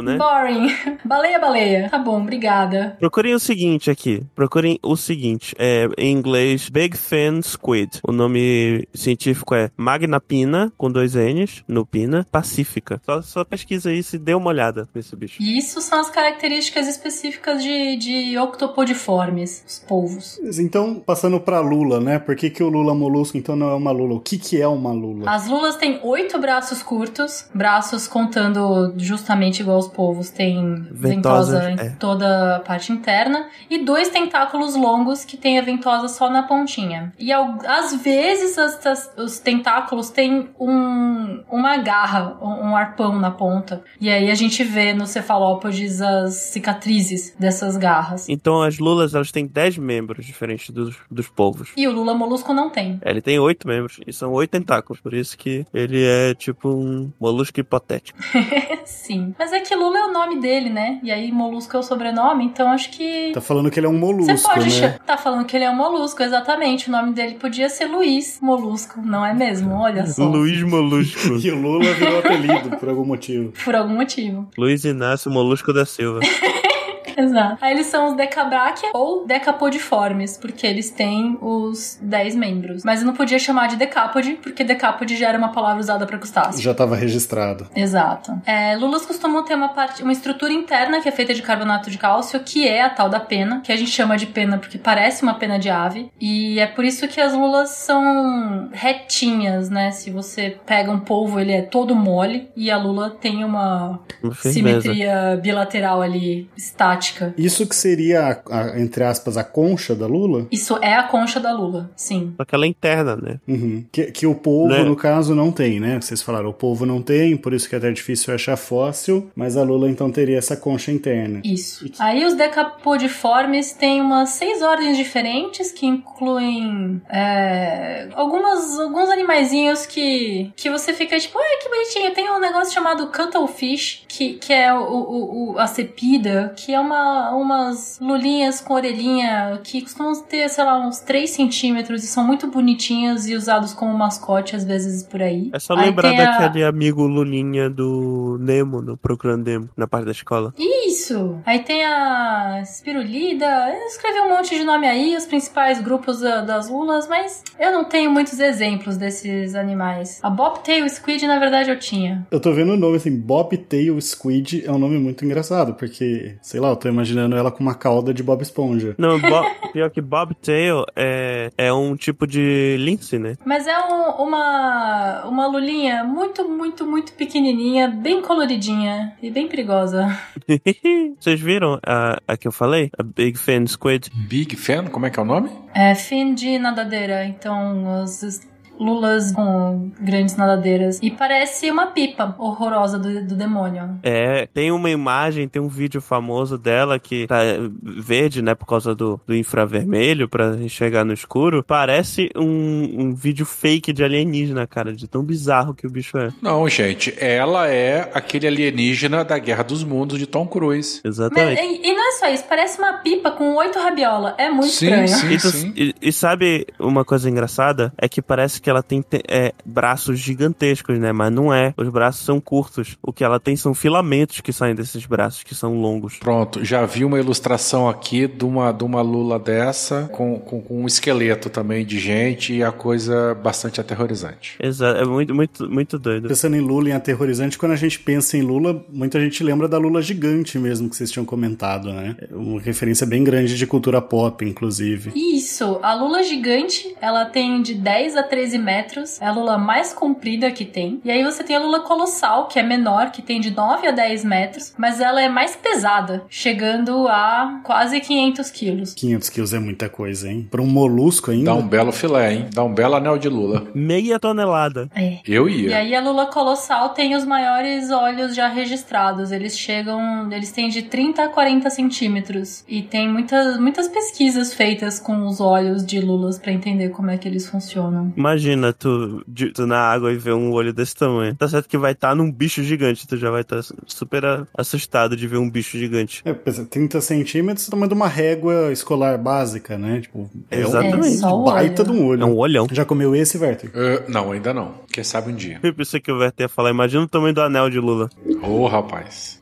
[0.03, 0.17] né?
[0.17, 0.67] Boring.
[1.05, 1.89] Baleia, baleia.
[1.89, 2.95] Tá bom, obrigada.
[2.99, 4.23] Procurem o seguinte aqui.
[4.35, 5.55] Procurem o seguinte.
[5.57, 7.99] É, em inglês, Big Fin Squid.
[8.07, 13.01] O nome científico é Magnapina, com dois N's, no Pina, Pacífica.
[13.05, 15.41] Só, só pesquisa isso e dê uma olhada nesse bicho.
[15.41, 20.39] E isso são as características específicas de, de octopodiformes, os polvos.
[20.59, 22.19] Então, passando pra lula, né?
[22.19, 24.15] Por que, que o lula molusco então não é uma lula?
[24.15, 25.29] O que, que é uma lula?
[25.29, 31.71] As lulas têm oito braços curtos, braços contando justamente igual os polvos, tem Ventosa, ventosa
[31.71, 31.89] em é.
[31.99, 37.13] toda a parte interna, e dois tentáculos longos que tem a ventosa só na pontinha.
[37.17, 43.19] E ao- às vezes as- as- os tentáculos têm um, uma garra, um, um arpão
[43.19, 43.83] na ponta.
[43.99, 48.12] E aí a gente vê nos cefalópodes as cicatrizes dessas garras.
[48.27, 51.69] Então as lulas, elas têm 10 membros diferentes dos, dos polvos.
[51.77, 52.99] E o lula molusco não tem.
[53.01, 56.69] É, Ele tem oito membros e são oito tentáculos, por isso que ele é tipo
[56.69, 58.19] um molusco hipotético.
[58.85, 59.33] Sim.
[59.37, 60.99] Mas é que Lula é o nome dele, né?
[61.03, 63.31] E aí molusco é o sobrenome, então acho que.
[63.33, 64.99] Tá falando que ele é um Você molusco, pode né?
[65.05, 66.89] tá falando que ele é um molusco, exatamente.
[66.89, 69.73] O nome dele podia ser Luiz Molusco, não é mesmo?
[69.75, 70.23] Olha só.
[70.25, 71.33] Luiz Molusco.
[71.43, 73.51] E o Lula virou apelido por algum motivo.
[73.63, 74.47] Por algum motivo.
[74.57, 76.19] Luiz Inácio Molusco da Silva.
[77.21, 77.57] Exato.
[77.61, 82.83] Aí eles são os Decabrachia ou Decapodiformes, porque eles têm os 10 membros.
[82.83, 86.17] Mas eu não podia chamar de Decapode, porque Decapode já era uma palavra usada para
[86.17, 86.61] crustáceo.
[86.61, 87.67] Já tava registrado.
[87.75, 88.41] Exato.
[88.45, 91.97] É, lulas costumam ter uma parte, uma estrutura interna que é feita de carbonato de
[91.97, 95.23] cálcio, que é a tal da pena, que a gente chama de pena porque parece
[95.23, 96.11] uma pena de ave.
[96.19, 99.91] E é por isso que as lulas são retinhas, né?
[99.91, 104.33] Se você pega um polvo, ele é todo mole e a lula tem uma Uma
[104.33, 104.81] firmeza.
[104.81, 107.02] simetria bilateral ali estática.
[107.37, 110.47] Isso que seria, a- a- entre aspas, a concha da lula?
[110.51, 112.33] Isso é a concha da lula, sim.
[112.37, 113.39] Só que ela é interna, né?
[113.47, 113.85] Uhum.
[113.91, 114.83] Que, que o polvo, Né?
[114.83, 115.99] no caso, não tem, né?
[116.01, 119.57] Vocês falaram, o polvo não tem, por isso que é até difícil achar fóssil, mas
[119.57, 121.41] a lula então teria essa concha interna.
[121.43, 121.85] Isso.
[121.99, 130.51] Aí os decapodiformes têm umas seis ordens diferentes que incluem é, algumas, alguns animaizinhos que,
[130.55, 132.13] que você fica tipo, ai que bonitinho.
[132.13, 136.79] Tem um negócio chamado cuttlefish, que, que é o, o, o- a cepida, que é
[136.79, 136.92] uma,
[137.35, 142.47] umas lulinhas com orelhinha que costumam ter, sei lá, uns 3 centímetros e são muito
[142.47, 145.49] bonitinhas e usados como mascote às vezes por aí.
[145.53, 149.87] É só Aí lembrar tem a- daquele amigo Lulinha do Nemo, no Procurando Nemo, na
[149.87, 150.53] parte da escola.
[150.97, 151.39] Isso!
[151.45, 156.41] Aí tem a Spirulida, eu escrevi um monte de nome aí, os principais grupos da-
[156.41, 160.19] das lulas, mas eu não tenho muitos exemplos desses animais.
[160.21, 162.25] A Bobtail Squid, na verdade, eu tinha.
[162.29, 166.59] Eu tô vendo o nome assim, Bobtail Squid é um nome muito engraçado, porque, sei
[166.59, 168.93] lá, eu tô imaginando ela com uma cauda de Bob Esponja.
[168.97, 173.35] Não, Bo- pior que Bobtail é, é um tipo de lince, né?
[173.43, 180.07] Mas é um- uma, uma lulinha muito, muito, muito pequenininha, bem coloridinha e bem perigosa.
[181.19, 182.89] Vocês viram a, a que eu falei?
[182.97, 184.09] A Big Fan Squid?
[184.13, 185.49] Big Fan, como é que é o nome?
[185.73, 188.41] É fim de nadadeira, então os
[188.83, 190.99] lulas com grandes nadadeiras.
[191.01, 193.97] E parece uma pipa horrorosa do, do demônio.
[194.03, 197.39] É, tem uma imagem, tem um vídeo famoso dela que tá
[197.81, 201.63] verde, né, por causa do, do infravermelho pra enxergar no escuro.
[201.63, 206.29] Parece um, um vídeo fake de alienígena, cara, de tão bizarro que o bicho é.
[206.41, 211.01] Não, gente, ela é aquele alienígena da Guerra dos Mundos de Tom Cruise.
[211.03, 211.61] Mas, Exatamente.
[211.61, 214.35] e, e não é só isso, parece uma pipa com oito rabiola.
[214.37, 215.07] É muito Sim, estranho.
[215.07, 215.33] sim.
[215.33, 217.93] E, tu- e- e sabe uma coisa engraçada?
[217.97, 221.11] É que parece que ela tem te- é, braços gigantescos, né?
[221.11, 221.73] Mas não é.
[221.77, 222.97] Os braços são curtos.
[223.01, 226.17] O que ela tem são filamentos que saem desses braços, que são longos.
[226.17, 230.81] Pronto, já vi uma ilustração aqui de uma, de uma lula dessa com, com, com
[230.83, 234.55] um esqueleto também de gente e a coisa bastante aterrorizante.
[234.61, 234.99] Exato.
[234.99, 236.27] É muito, muito, muito doido.
[236.27, 239.77] Pensando em Lula, em aterrorizante, quando a gente pensa em Lula, muita gente lembra da
[239.77, 242.15] Lula gigante mesmo, que vocês tinham comentado, né?
[242.21, 245.11] É uma referência bem grande de cultura pop, inclusive.
[245.15, 249.93] Isso, a lula gigante, ela tem de 10 a 13 metros, é a lula mais
[249.93, 250.99] comprida que tem.
[251.03, 253.91] E aí você tem a lula colossal, que é menor, que tem de 9 a
[253.91, 258.93] 10 metros, mas ela é mais pesada, chegando a quase 500 quilos.
[258.93, 260.47] 500 quilos é muita coisa, hein?
[260.49, 261.45] Pra um molusco ainda.
[261.45, 262.45] Dá um belo filé, hein?
[262.53, 263.67] Dá um belo anel de lula.
[263.73, 264.89] Meia tonelada.
[264.95, 265.19] É.
[265.27, 265.77] Eu E ia.
[265.77, 269.31] aí a lula colossal tem os maiores olhos já registrados.
[269.31, 272.63] Eles chegam, eles têm de 30 a 40 centímetros.
[272.67, 277.17] E tem muitas, muitas pesquisas feitas com os olhos de lulas pra entender como é
[277.17, 278.11] que eles funcionam.
[278.43, 281.33] Imagina tu, de- tu na água e ver um olho desse tamanho.
[281.33, 283.07] Tá certo que vai estar num bicho gigante.
[283.07, 286.21] Tu já vai estar super a- assustado de ver um bicho gigante.
[286.25, 290.01] É, pensa, 30 centímetros, tamanho de uma régua escolar básica, né?
[290.01, 291.23] Tipo, é Exatamente.
[291.23, 291.91] É um o baita olho.
[291.93, 292.21] de um olho.
[292.21, 292.67] É um olhão.
[292.71, 293.71] Já comeu esse, Werther?
[293.73, 294.73] Ah, não, ainda não.
[294.91, 295.59] Quem sabe um dia.
[295.63, 298.09] Eu pensei que o Werther ia falar, imagina o tamanho do anel de Lula.
[298.45, 299.39] Ô, rapaz.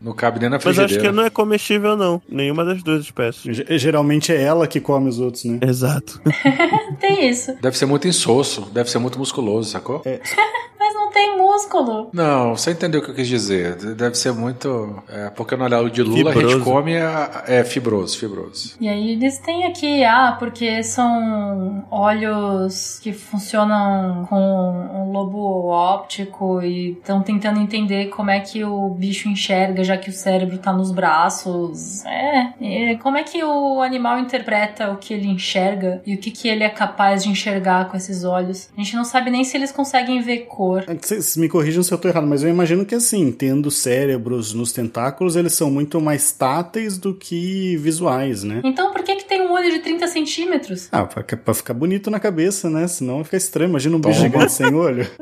[0.00, 1.10] Não cabe nem na Mas acho frigideira.
[1.10, 2.20] que não é comestível, não.
[2.28, 3.56] Nenhuma das duas espécies.
[3.56, 5.58] Ge- Geralmente é ela que come os outros, né?
[5.62, 6.20] Exato.
[7.00, 7.54] Tem isso.
[7.60, 10.02] Deve ser muito insosso, deve ser muito musculoso, sacou?
[10.78, 12.10] Mas não tem músculo.
[12.12, 13.76] Não, você entendeu o que eu quis dizer.
[13.94, 15.02] Deve ser muito.
[15.08, 16.64] É, porque no anel de lula a gente Fibroso.
[16.64, 18.76] come é, é fibroso, fibroso.
[18.80, 26.62] E aí eles têm aqui, ah, porque são olhos que funcionam com um lobo óptico
[26.62, 30.72] e estão tentando entender como é que o bicho enxerga, já que o cérebro tá
[30.72, 32.04] nos braços.
[32.06, 36.30] É, e como é que o animal interpreta o que ele enxerga e o que,
[36.30, 38.70] que ele é capaz de enxergar com esses olhos.
[38.74, 40.84] A gente não sabe nem se eles conseguem ver cor.
[41.10, 44.70] Vocês me corrijam se eu tô errado, mas eu imagino que assim, tendo cérebros nos
[44.70, 48.60] tentáculos, eles são muito mais táteis do que visuais, né?
[48.62, 50.88] Então por que, que um olho de 30 centímetros?
[50.92, 52.86] Ah, pra, pra ficar bonito na cabeça, né?
[52.86, 53.68] Senão fica estranho.
[53.70, 54.28] Imagina um bicho Toma.
[54.28, 55.08] gigante sem olho.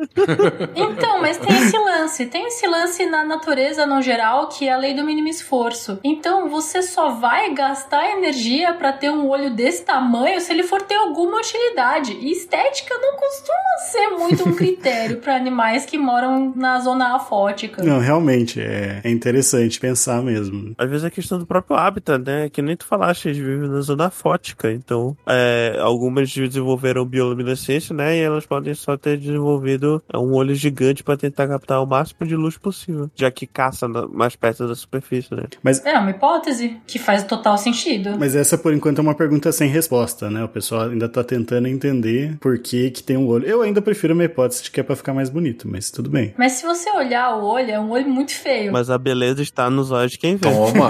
[0.74, 2.26] Então, mas tem esse lance.
[2.26, 5.98] Tem esse lance na natureza no geral que é a lei do mínimo esforço.
[6.04, 10.82] Então, você só vai gastar energia pra ter um olho desse tamanho se ele for
[10.82, 12.12] ter alguma utilidade.
[12.12, 13.58] E estética não costuma
[13.90, 17.82] ser muito um critério pra animais que moram na zona afótica.
[17.82, 20.74] Não, realmente, é, é interessante pensar mesmo.
[20.76, 22.48] Às vezes é questão do próprio hábitat, né?
[22.48, 24.70] Que nem tu falaste, eles vivem na zona fótica.
[24.72, 28.16] Então, é, algumas desenvolveram bioluminescência, né?
[28.16, 32.34] E elas podem só ter desenvolvido um olho gigante pra tentar captar o máximo de
[32.36, 33.10] luz possível.
[33.14, 35.44] Já que caça na- mais perto da superfície, né?
[35.62, 38.16] Mas, É uma hipótese que faz total sentido.
[38.18, 40.42] mas essa, por enquanto, é uma pergunta sem resposta, né?
[40.44, 43.46] O pessoal ainda tá tentando entender por que que tem um olho.
[43.46, 46.34] Eu ainda prefiro uma hipótese de que é pra ficar mais bonito, mas tudo bem.
[46.36, 48.72] Mas se você olhar o olho, é um olho muito feio.
[48.72, 50.48] Mas a beleza está nos olhos de quem vê.
[50.50, 50.88] Toma!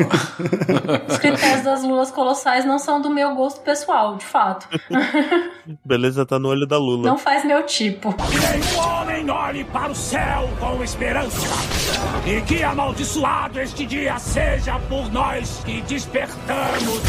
[1.09, 4.69] Os critérios das lulas colossais não são do meu gosto pessoal, de fato.
[5.85, 7.09] Beleza tá no olho da Lula.
[7.09, 8.15] Não faz meu tipo.
[8.15, 11.49] Que nenhum homem olhe para o céu com esperança.
[12.25, 17.03] E que amaldiçoado este dia seja por nós que despertamos.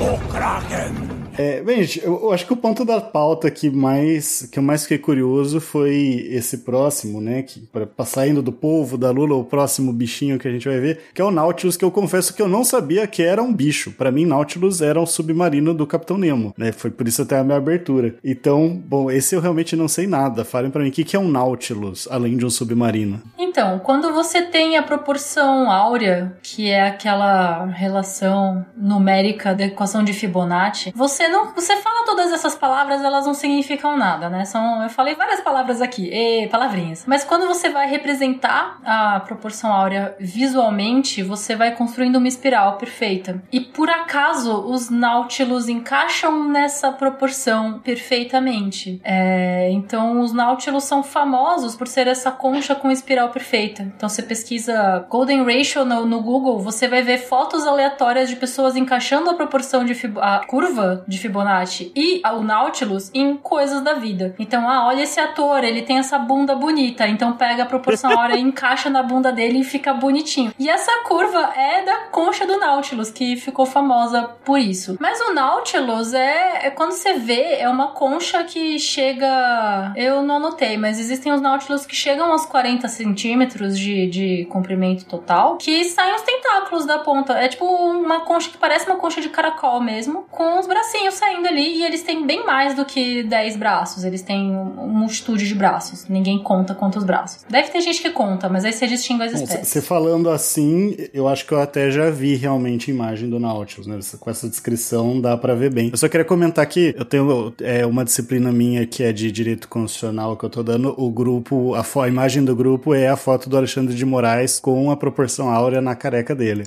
[0.00, 1.15] O Kraken.
[1.38, 4.62] É, bem, gente, eu, eu acho que o ponto da pauta que mais que eu
[4.62, 7.42] mais fiquei curioso foi esse próximo, né?
[7.42, 11.00] Que pra, saindo do povo da Lula, o próximo bichinho que a gente vai ver,
[11.12, 13.92] que é o Nautilus, que eu confesso que eu não sabia que era um bicho.
[13.92, 16.72] Pra mim, Nautilus era um submarino do Capitão Nemo, né?
[16.72, 18.14] Foi por isso até a minha abertura.
[18.24, 20.44] Então, bom, esse eu realmente não sei nada.
[20.44, 23.20] Falem pra mim o que, que é um Nautilus, além de um submarino.
[23.38, 30.12] Então, quando você tem a proporção áurea, que é aquela relação numérica da equação de
[30.12, 34.44] Fibonacci, você você não, você fala todas essas palavras, elas não significam nada, né?
[34.44, 37.04] São, eu falei várias palavras aqui, e palavrinhas.
[37.06, 43.42] Mas quando você vai representar a proporção áurea visualmente, você vai construindo uma espiral perfeita.
[43.52, 49.00] E por acaso os Nautilus encaixam nessa proporção perfeitamente.
[49.02, 53.82] É, então os Nautilus são famosos por ser essa concha com espiral perfeita.
[53.82, 58.76] Então você pesquisa Golden Ratio no, no Google, você vai ver fotos aleatórias de pessoas
[58.76, 64.34] encaixando a proporção de a curva de Fibonacci e o Nautilus em coisas da vida.
[64.38, 68.36] Então, ah, olha esse ator, ele tem essa bunda bonita, então pega a proporção áurea
[68.36, 70.52] e encaixa na bunda dele e fica bonitinho.
[70.58, 74.96] E essa curva é da concha do Nautilus, que ficou famosa por isso.
[75.00, 79.92] Mas o Nautilus é, é quando você vê, é uma concha que chega.
[79.96, 85.04] Eu não anotei, mas existem os Nautilus que chegam aos 40 centímetros de, de comprimento
[85.04, 87.34] total, que saem os tentáculos da ponta.
[87.34, 91.46] É tipo uma concha que parece uma concha de caracol mesmo, com os bracinhos saindo
[91.46, 94.04] ali, e eles têm bem mais do que 10 braços.
[94.04, 96.06] Eles têm uma multitude de braços.
[96.08, 97.44] Ninguém conta quantos braços.
[97.48, 99.68] Deve ter gente que conta, mas aí você distingue as espécies.
[99.68, 103.86] Você falando assim, eu acho que eu até já vi realmente a imagem do Nautilus,
[103.86, 103.98] né?
[104.18, 105.90] Com essa descrição dá pra ver bem.
[105.90, 109.68] Eu só queria comentar que eu tenho é, uma disciplina minha que é de direito
[109.68, 110.94] constitucional que eu tô dando.
[110.96, 114.90] O grupo, a, a imagem do grupo é a foto do Alexandre de Moraes com
[114.90, 116.64] a proporção áurea na careca dele.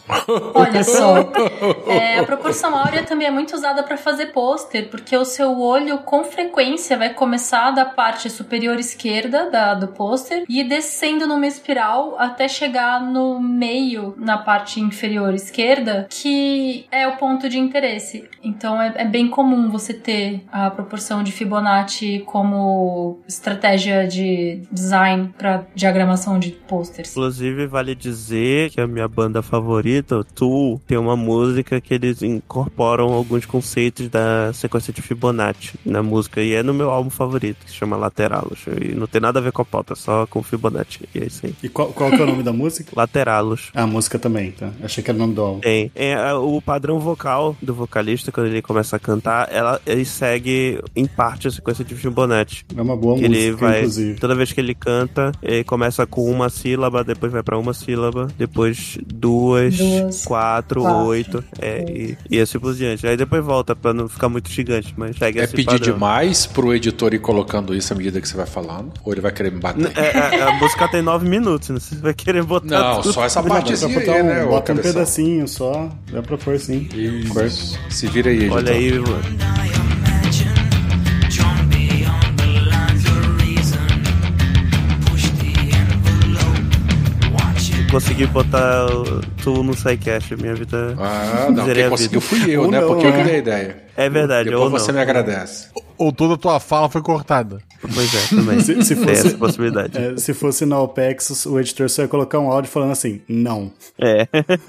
[0.53, 1.17] Olha só.
[1.87, 5.99] É, a proporção áurea também é muito usada para fazer pôster, porque o seu olho
[5.99, 12.15] com frequência vai começar da parte superior esquerda da, do pôster e descendo numa espiral
[12.17, 18.27] até chegar no meio, na parte inferior esquerda, que é o ponto de interesse.
[18.43, 25.33] Então é, é bem comum você ter a proporção de Fibonacci como estratégia de design
[25.37, 27.11] para diagramação de posters.
[27.11, 33.13] Inclusive, vale dizer que a minha banda favorita, Tool, tem uma música que eles incorporam
[33.13, 36.41] alguns conceitos da sequência de Fibonacci na música.
[36.41, 38.59] E é no meu álbum favorito, que se chama Lateralus.
[38.81, 41.07] E não tem nada a ver com a pauta, só com Fibonacci.
[41.13, 41.53] E é isso aí.
[41.63, 42.91] E qual, qual que é o nome da música?
[42.95, 43.69] Lateralus.
[43.73, 44.69] Ah, a música também, tá?
[44.83, 45.59] Achei que era o nome do álbum.
[45.59, 45.91] Tem.
[45.95, 50.81] É, é, o padrão vocal do vocalista, quando ele começa a cantar, ela, ele segue
[50.95, 52.65] em parte a sequência de Fibonacci.
[52.75, 54.19] É uma boa Que ele música, vai, inclusive.
[54.19, 58.27] toda vez que ele canta, ele começa com uma sílaba, depois vai pra uma sílaba,
[58.37, 63.05] depois duas, Duas, quatro, quatro, oito, é, e, e assim por diante.
[63.07, 65.93] Aí depois volta pra não ficar muito gigante, mas segue É esse pedir padrão.
[65.93, 68.91] demais pro editor ir colocando isso à medida que você vai falando?
[69.03, 69.91] Ou ele vai querer me bater?
[69.97, 71.79] É, é, a música tem nove minutos, né?
[71.79, 73.13] Você vai querer botar Não, tudo.
[73.13, 73.41] só essa
[73.99, 74.45] botar aí, um, né?
[74.45, 74.93] bota um cabeção?
[74.93, 76.87] pedacinho só, dá pra pôr sim.
[76.93, 77.79] Isso.
[77.89, 78.57] Se vira aí, editor.
[78.57, 79.78] Olha aí, mano.
[87.91, 90.95] Consegui botar o- tu no SciCast, minha vida.
[90.99, 92.43] Ah, não, quem a conseguiu vida.
[92.43, 92.79] fui eu, Ou né?
[92.79, 93.23] não, Porque eu que né?
[93.23, 93.83] dei a ideia.
[93.97, 94.79] É verdade, Depois ou não.
[94.79, 95.69] você me agradece.
[95.97, 97.57] Ou toda a tua fala foi cortada.
[97.81, 98.59] Pois é, também.
[98.59, 99.97] Se- se Tem fosse- essa possibilidade.
[99.97, 103.71] É, se fosse na OPEX, o editor só ia colocar um áudio falando assim, não.
[103.97, 104.27] É.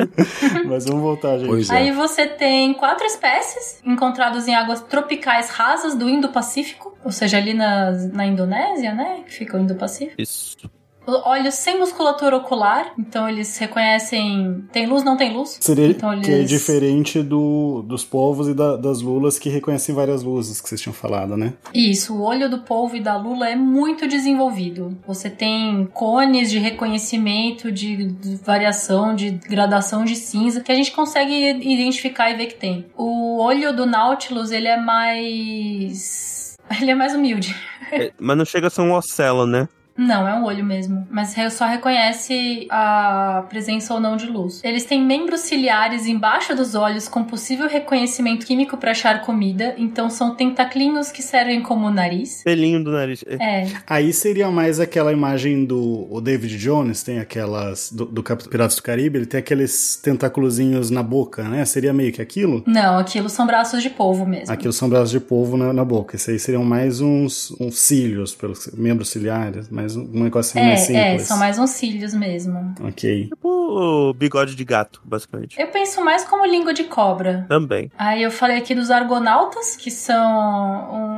[0.67, 1.49] Mas vamos voltar, gente.
[1.49, 1.75] Pois é.
[1.77, 7.53] Aí você tem quatro espécies encontradas em águas tropicais rasas do Indo-Pacífico, ou seja, ali
[7.53, 9.21] na, na Indonésia, né?
[9.27, 10.15] Que fica o Indo-Pacífico.
[10.21, 10.57] Isso.
[11.25, 14.65] Olhos sem musculatura ocular, então eles reconhecem.
[14.73, 15.59] Tem luz, não tem luz?
[15.61, 16.27] Seria então eles...
[16.27, 20.69] que é diferente do, dos povos e da- das lulas que reconhecem várias luzes que
[20.69, 21.53] vocês tinham falado, né?
[21.75, 24.97] Isso, o olho do polvo e da lula é muito desenvolvido.
[25.07, 30.93] Você tem cones de reconhecimento, de, de variação, de gradação de cinza, que a gente
[30.93, 32.87] consegue identificar e ver que tem.
[32.97, 36.51] O olho do Nautilus, ele é mais.
[36.81, 37.53] Ele é mais humilde.
[37.91, 39.69] É, Mas não chega a ser um ocelo, né?
[39.97, 41.07] Não, é um olho mesmo.
[41.11, 44.61] Mas só reconhece a presença ou não de luz.
[44.65, 49.75] Eles têm membros ciliares embaixo dos olhos com possível reconhecimento químico para achar comida.
[49.77, 52.43] Então são tentaclinhos que servem como nariz.
[52.45, 53.23] Pelinho do nariz.
[53.29, 53.67] É.
[53.87, 57.91] Aí seria mais aquela imagem do o David Jones, tem aquelas.
[57.93, 61.65] Do, do Cap- Piratas do Caribe, ele tem aqueles tentáculozinhos na boca, né?
[61.65, 62.63] Seria meio que aquilo?
[62.67, 64.53] Não, aquilo são braços de polvo mesmo.
[64.53, 66.17] Aquilo são braços de polvo na, na boca.
[66.17, 70.89] Esse aí seriam mais uns, uns cílios, pelos membros ciliares, mais um, um negocinho mais
[70.91, 71.29] É, é, simples.
[71.29, 72.75] são mais uns cílios mesmo.
[72.83, 73.29] Ok.
[73.29, 75.59] Tipo o bigode de gato, basicamente.
[75.61, 77.45] Eu penso mais como língua de cobra.
[77.49, 77.91] Também.
[77.97, 80.25] Aí eu falei aqui dos argonautas, que são
[80.93, 81.10] um,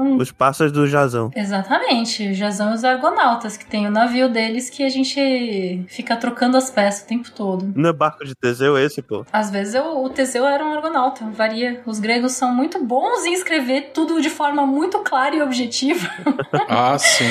[0.00, 1.30] um- um Os passas do Jazão.
[1.34, 6.56] Exatamente, já são os argonautas, que tem o navio deles que a gente fica trocando
[6.56, 7.72] as peças o tempo todo.
[7.74, 9.24] Não é barco de Teseu esse, pô?
[9.32, 11.82] Às vezes eu- o Teseu era um argonauta, varia.
[11.86, 16.08] Os gregos são muito bons em escrever tudo de forma muito clara e objetiva.
[16.70, 17.24] Ah, sim.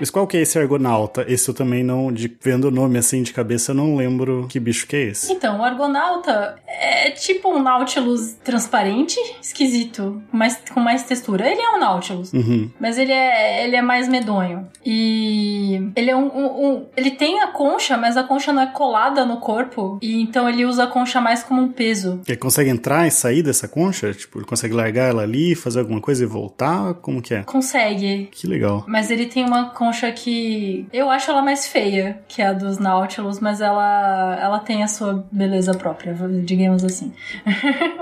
[0.00, 1.24] Mas qual que é esse argonauta?
[1.28, 4.58] Esse eu também não, de, vendo o nome assim de cabeça, eu não lembro que
[4.58, 5.32] bicho que é esse.
[5.32, 11.48] Então, o argonauta é tipo um Nautilus transparente, esquisito, mas com mais textura.
[11.48, 11.91] Ele é um Nautilus.
[12.32, 12.70] Uhum.
[12.80, 14.66] Mas ele é, ele é mais medonho.
[14.84, 18.66] E ele é um, um- um- Ele tem a concha, mas a concha não é
[18.66, 19.98] colada no corpo.
[20.02, 22.20] E então ele usa a concha mais como um peso.
[22.26, 24.12] Ele consegue entrar e sair dessa concha?
[24.12, 26.94] Tipo, ele consegue largar ela ali, fazer alguma coisa e voltar?
[26.94, 27.42] Como que é?
[27.42, 28.28] Consegue.
[28.32, 28.84] Que legal.
[28.86, 30.86] Mas ele tem uma concha que.
[30.92, 35.24] Eu acho ela mais feia que a dos Nautilus, mas ela, ela tem a sua
[35.32, 36.14] beleza própria,
[36.44, 37.12] digamos assim.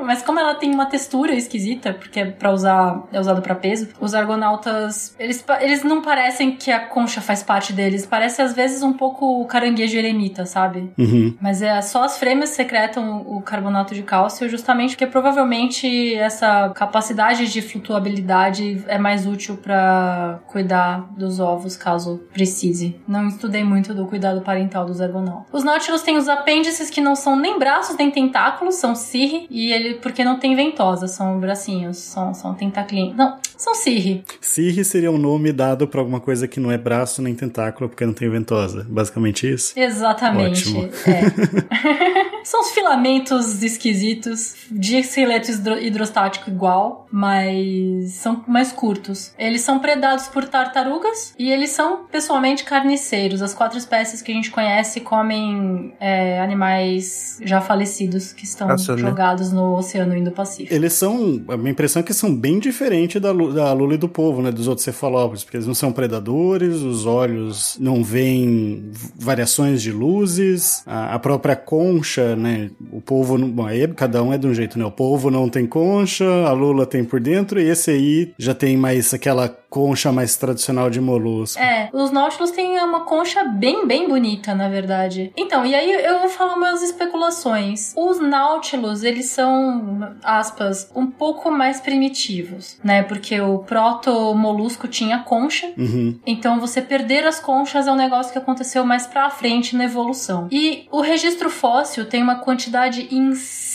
[0.05, 3.07] mas como ela tem uma textura esquisita, porque é pra usar.
[3.13, 5.15] é usado pra peso, os argonautas.
[5.19, 8.07] Eles, eles não parecem que a concha faz parte deles.
[8.07, 10.93] Parece às vezes um pouco o caranguejo eremita, sabe?
[10.99, 11.37] Uhum.
[11.41, 17.51] Mas é só as frêmias secretam o carbonato de cálcio, justamente porque provavelmente essa capacidade
[17.51, 23.01] de flutuabilidade é mais útil pra cuidar dos ovos, caso precise.
[23.07, 25.49] Não estudei muito do cuidado parental dos argonautas.
[25.53, 29.73] Os náutilos têm os apêndices que não são nem braços nem tentáculos, são cirri, e
[29.73, 33.17] ele porque não tem ventosa, são bracinhos, são, são tentaclinhos.
[33.17, 34.25] Não, são cirri.
[34.41, 38.05] Cirri seria um nome dado pra alguma coisa que não é braço nem tentáculo, porque
[38.05, 38.87] não tem ventosa.
[38.89, 39.73] Basicamente isso.
[39.79, 40.69] Exatamente.
[40.69, 40.89] Ótimo.
[41.07, 42.40] É.
[42.45, 49.33] São os filamentos esquisitos de esqueleto hidro- hidrostático igual, mas são mais curtos.
[49.39, 53.43] Eles são predados por tartarugas e eles são pessoalmente carniceiros.
[53.43, 58.95] As quatro espécies que a gente conhece comem é, animais já falecidos que estão Nossa,
[58.97, 59.03] né?
[59.03, 60.73] jogados no Oceano Indo-Pacífico.
[60.75, 61.43] Eles são.
[61.49, 64.51] A minha impressão é que são bem diferentes da, da lula e do povo, né?
[64.51, 70.83] Dos outros cefalópodes, porque eles não são predadores, os olhos não veem variações de luzes,
[70.87, 72.71] a, a própria concha, né?
[72.93, 73.39] O povo.
[73.39, 74.85] Não, bom, aí cada um é de um jeito, né?
[74.85, 78.77] O povo não tem concha, a lula tem por dentro, e esse aí já tem
[78.77, 81.63] mais aquela concha mais tradicional de molusco.
[81.63, 85.33] É, os Nautilus têm uma concha bem, bem bonita, na verdade.
[85.37, 87.95] Então, e aí eu vou falar umas especulações.
[87.97, 93.05] Os Nautilus, eles são, aspas, um pouco mais primitivos, né?
[93.05, 95.73] Porque o proto-molusco tinha concha.
[95.79, 96.19] Uhum.
[96.27, 100.49] Então, você perder as conchas é um negócio que aconteceu mais pra frente na evolução.
[100.51, 103.71] E o registro fóssil tem uma quantidade insana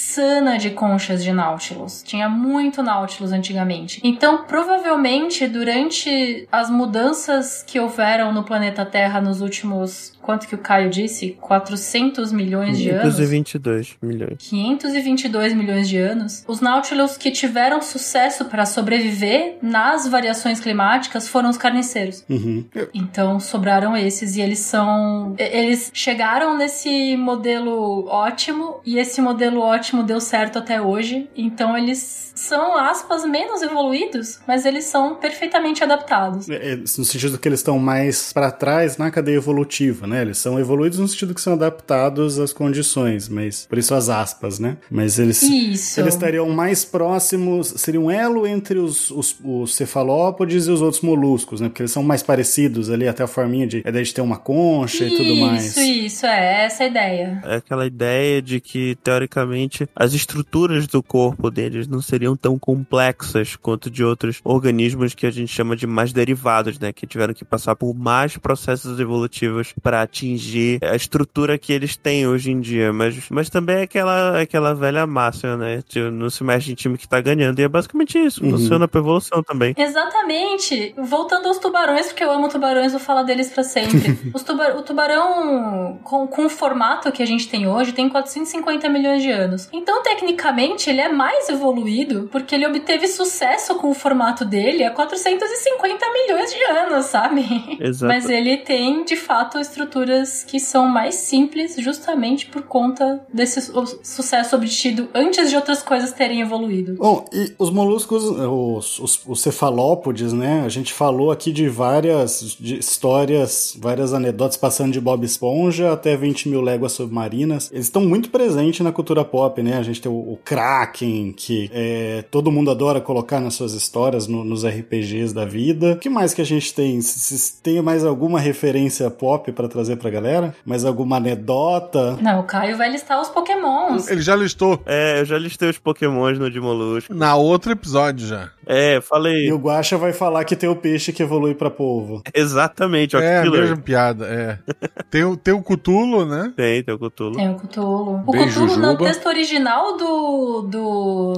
[0.60, 2.04] de conchas de Nautilus.
[2.04, 4.00] Tinha muito Nautilus antigamente.
[4.04, 10.14] Então, provavelmente, durante as mudanças que houveram no planeta Terra nos últimos.
[10.22, 11.38] Quanto que o Caio disse?
[11.40, 13.16] 400 milhões de anos?
[13.16, 14.38] 522 milhões.
[14.40, 21.50] 522 milhões de anos, os Nautilus que tiveram sucesso para sobreviver nas variações climáticas foram
[21.50, 22.24] os carniceiros.
[22.30, 22.66] Uhum.
[22.94, 25.36] Então sobraram esses e eles são.
[25.38, 31.30] Eles chegaram nesse modelo ótimo e esse modelo ótimo deu certo até hoje.
[31.36, 36.50] Então eles são, aspas, menos evoluídos, mas eles são perfeitamente adaptados.
[36.50, 40.22] É, é, no sentido que eles estão mais pra trás na cadeia evolutiva, né?
[40.22, 44.60] Eles são evoluídos no sentido que são adaptados às condições, mas por isso as aspas,
[44.60, 44.78] né?
[44.90, 46.00] Mas eles Isso.
[46.00, 51.02] eles estariam mais próximos, seria um elo entre os, os, os cefalópodes e os outros
[51.02, 51.70] moluscos, né?
[51.70, 54.38] Porque eles são mais parecidos ali, até a forminha de, a ideia de ter uma
[54.38, 55.66] concha e tudo mais.
[55.66, 57.42] Isso, isso, é essa a ideia.
[57.46, 63.56] É aquela ideia de que, teoricamente, as estruturas do corpo deles não seriam tão complexas
[63.56, 66.92] quanto de outros organismos que a gente chama de mais derivados, né?
[66.92, 72.28] Que tiveram que passar por mais processos evolutivos para atingir a estrutura que eles têm
[72.28, 72.92] hoje em dia.
[72.92, 75.82] Mas, mas também é aquela, aquela velha máxima, né?
[75.88, 77.60] Tipo, não se mexe em time que tá ganhando.
[77.60, 78.44] E é basicamente isso.
[78.44, 78.52] Uhum.
[78.52, 79.74] Funciona pra evolução também.
[79.78, 80.94] Exatamente.
[80.98, 84.18] Voltando aos tubarões, porque eu amo tubarões, vou falar deles pra sempre.
[84.34, 88.90] Os tuba- o tubarão, com, com o formato que a gente tem hoje, tem 450
[88.90, 89.70] milhões de anos.
[89.72, 94.92] Então, tecnicamente, ele é mais evoluído, porque ele obteve sucesso com o formato dele há
[94.92, 97.44] 450 milhões de anos, sabe?
[97.80, 98.14] Exato.
[98.14, 104.00] Mas ele tem, de fato, estruturas que são mais simples, justamente por conta desse su-
[104.04, 106.96] sucesso obtido antes de outras coisas terem evoluído.
[106.96, 110.64] Bom, e os moluscos, os, os, os cefalópodes, né?
[110.66, 116.16] A gente falou aqui de várias de histórias, várias anedotas passando de Bob Esponja até
[116.16, 117.70] 20 mil léguas submarinas.
[117.72, 119.78] Eles estão muito presentes na cultura pop, né?
[119.78, 124.28] A gente tem o, o Kraken, que é, todo mundo adora colocar nas suas histórias,
[124.28, 125.94] no- nos RPGs da vida.
[125.94, 127.02] O que mais que a gente tem?
[127.02, 130.56] Se, se tem mais alguma referência pop pra trazer pra galera?
[130.66, 132.18] Mais alguma anedota?
[132.22, 134.08] Não, o Caio vai listar os pokémons.
[134.08, 137.14] Ele já listou É, eu já listei os pokémons no de Molusco.
[137.14, 138.50] na outro episódio já.
[138.66, 139.48] É, falei.
[139.48, 142.22] E o Guaxa vai falar que tem o peixe que evolui pra polvo.
[142.34, 144.60] Exatamente, ó, É, a mesma piada, é.
[145.10, 146.52] Tem, o- tem o Cutulo, né?
[146.56, 147.36] Tem, tem o Cthulhu.
[147.38, 148.24] Tem o Cthulhu.
[148.26, 150.80] O Cthulhu, no texto original do, do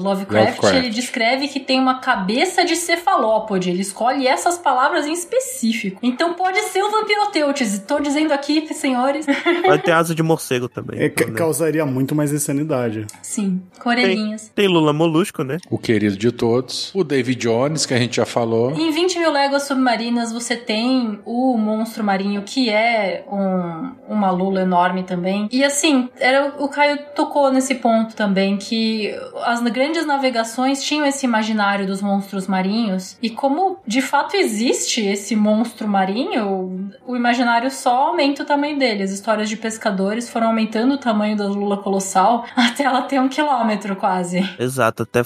[0.01, 0.75] Lovecraft, Lovecraft.
[0.75, 3.69] ele descreve que tem uma cabeça de cefalópode.
[3.69, 5.99] Ele escolhe essas palavras em específico.
[6.01, 7.79] Então pode ser o Vampiroteutis.
[7.87, 9.25] Tô dizendo aqui, senhores.
[9.65, 10.99] Vai ter asa de morcego também.
[10.99, 11.33] É, então, né?
[11.35, 13.05] causaria muito mais insanidade.
[13.21, 14.51] Sim, com orelhinhas.
[14.55, 15.57] Tem Lula Molusco, né?
[15.69, 16.91] O querido de todos.
[16.95, 18.71] O David Jones, que a gente já falou.
[18.71, 24.61] Em 20 mil léguas submarinas, você tem o monstro marinho, que é um, uma lula
[24.61, 25.49] enorme também.
[25.51, 29.11] E assim, era, o Caio tocou nesse ponto também, que
[29.43, 33.17] as grandes navegações tinham esse imaginário dos monstros marinhos.
[33.21, 39.01] E como de fato existe esse monstro marinho, o imaginário só aumenta o tamanho dele.
[39.01, 43.27] As histórias de pescadores foram aumentando o tamanho da lula colossal até ela ter um
[43.27, 44.47] quilômetro quase.
[44.59, 45.23] Exato, até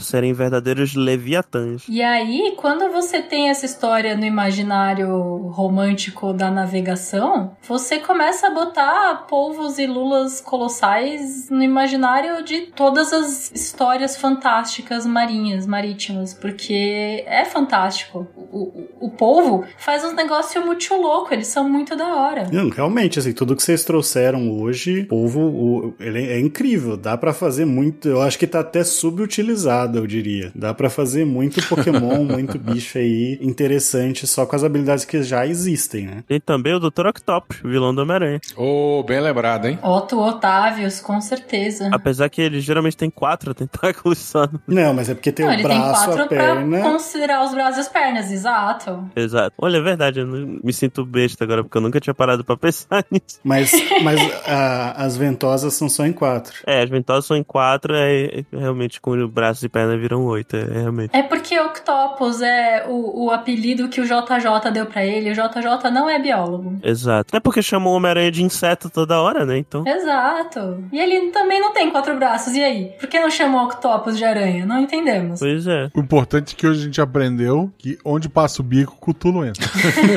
[0.00, 0.94] serem verdadeiros
[1.26, 1.84] leviatãs.
[1.88, 5.08] E aí, quando você tem essa história no imaginário
[5.48, 13.12] romântico da navegação, você começa a botar polvos e lulas colossais no imaginário de todas
[13.12, 18.26] as histórias fantásticas marinhas, marítimas, porque é fantástico.
[18.36, 22.48] O, o, o polvo faz uns negócios muito louco, eles são muito da hora.
[22.52, 26.96] Não, realmente, assim, tudo que vocês trouxeram hoje, o polvo, o- ele é incrível.
[26.96, 28.08] Dá pra fazer muito.
[28.08, 30.52] Eu acho que tá até subutilizado, eu diria.
[30.54, 35.46] Dá pra fazer muito Pokémon, muito bicho aí interessante só com as habilidades que já
[35.46, 36.24] existem, né?
[36.26, 37.06] Tem também o Dr.
[37.08, 38.40] Octopus, vilão do Homem-Aranha.
[38.56, 39.78] Ô, bem lembrado, hein?
[39.82, 41.88] Otto Otávios, com certeza.
[41.92, 44.46] Apesar que ele geralmente tem quatro tentáculos só.
[44.46, 46.78] no- Não, mas é porque tem Não, o ele tem braço, quatro a perna.
[46.80, 49.10] pra considerar os braços e as pernas, exato.
[49.14, 49.54] Exato.
[49.58, 52.56] Olha, é verdade, eu não- me sinto besta agora, porque eu nunca tinha parado pra
[52.58, 53.40] pensar nisso.
[53.44, 53.70] Mas,
[54.02, 56.54] mas a- as ventosas são só em quatro.
[56.66, 60.24] É, as ventosas são em quatro, é, é realmente com os braços e pernas viram
[60.26, 61.16] oito, é, é realmente.
[61.16, 65.30] É porque Octopus é o, o apelido que o JJ deu pra ele.
[65.30, 66.78] O JJ não é biólogo.
[66.82, 67.34] Exato.
[67.36, 69.58] É porque chamam o Homem-Aranha de inseto toda hora, né?
[69.58, 69.84] Então.
[69.86, 70.84] Exato.
[70.92, 72.54] E ele também não tem quatro braços.
[72.54, 72.92] E aí?
[72.98, 74.66] Por que não chamam Octopus de aranha?
[74.66, 75.40] Não entendemos.
[75.40, 75.90] Pois é.
[75.94, 79.44] O importante é que hoje a gente aprendeu que onde passa o bico, o Cutulo
[79.44, 79.64] entra.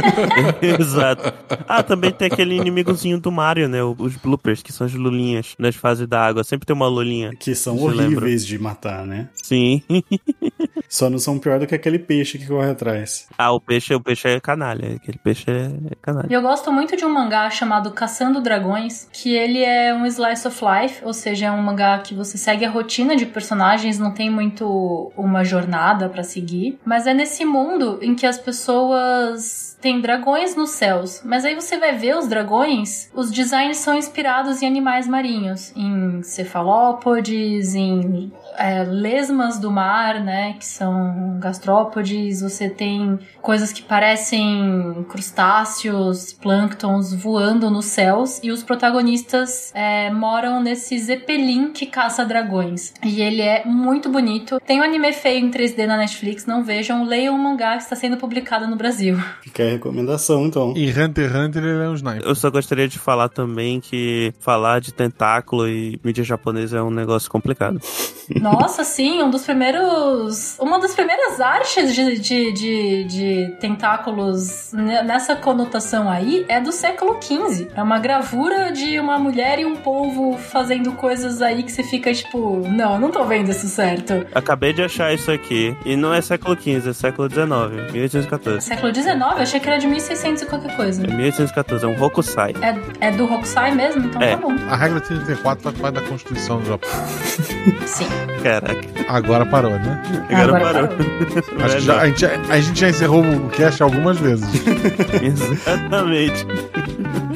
[0.61, 1.33] Exato.
[1.67, 3.83] Ah, também tem aquele inimigozinho do Mario, né?
[3.83, 6.43] Os bloopers, que são as lulinhas nas fases da água.
[6.43, 7.31] Sempre tem uma lulinha.
[7.39, 8.03] Que são lembra?
[8.03, 9.29] horríveis de matar, né?
[9.33, 9.83] Sim.
[10.87, 13.27] Só não são pior do que aquele peixe que corre atrás.
[13.37, 14.95] ah, o peixe, o peixe é canalha.
[14.95, 16.27] Aquele peixe é, é canalha.
[16.29, 20.47] E eu gosto muito de um mangá chamado Caçando Dragões, que ele é um slice
[20.47, 24.11] of life, ou seja, é um mangá que você segue a rotina de personagens, não
[24.11, 30.01] tem muito uma jornada pra seguir, mas é nesse mundo em que as pessoas têm
[30.01, 34.67] dragões nos céus, mas aí você vai ver os dragões, os designs são inspirados em
[34.67, 43.19] animais marinhos, em cefalópodes, em é, lesmas do mar, né, que são gastrópodes, você tem
[43.41, 51.71] coisas que parecem crustáceos, plânctons voando nos céus, e os protagonistas é, moram nesse zeppelin
[51.71, 52.93] que caça dragões.
[53.03, 54.59] E ele é muito bonito.
[54.65, 57.95] Tem um anime feio em 3D na Netflix, não vejam, leiam o mangá que está
[57.95, 59.17] sendo publicado no Brasil.
[59.41, 60.73] Fica a recomendação, então.
[60.75, 62.23] Em Hunter x Hunter ele é um sniper.
[62.23, 66.91] Eu só gostaria de falar também que falar de tentáculo e mídia japonesa é um
[66.91, 67.79] negócio complicado.
[68.41, 70.55] Nossa, sim, um dos primeiros.
[70.59, 76.71] Uma das primeiras artes de, de, de, de tentáculos ne- nessa conotação aí é do
[76.71, 77.69] século XV.
[77.75, 82.13] É uma gravura de uma mulher e um polvo fazendo coisas aí que você fica
[82.13, 84.25] tipo, não, não tô vendo isso certo.
[84.33, 85.75] Acabei de achar isso aqui.
[85.85, 88.61] E não é século XV, é século XIX, 1814.
[88.65, 89.15] Século XIX?
[89.15, 91.03] Eu achei que era de 1600 e qualquer coisa.
[91.03, 92.53] É 1814, é um Hokusai.
[93.01, 94.05] É, é do Hokusai mesmo?
[94.05, 94.31] Então É.
[94.31, 94.53] tá bom.
[94.69, 96.89] A regra 34 faz parte da Constituição do Japão.
[97.85, 98.07] Sim.
[98.43, 98.79] Caraca,
[99.09, 100.01] Agora parou, né?
[100.29, 100.89] agora, Agora parou.
[101.65, 104.47] Acho que já- a, gente, a gente já encerrou o cast algumas vezes.
[105.21, 106.45] Exatamente.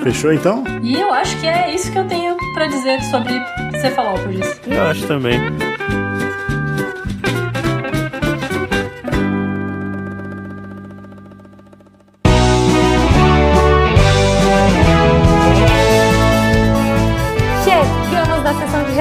[0.04, 0.64] Fechou então?
[0.82, 3.34] E eu acho que é isso que eu tenho pra dizer sobre
[3.80, 4.60] cefalópodes.
[4.68, 5.40] Eu acho também.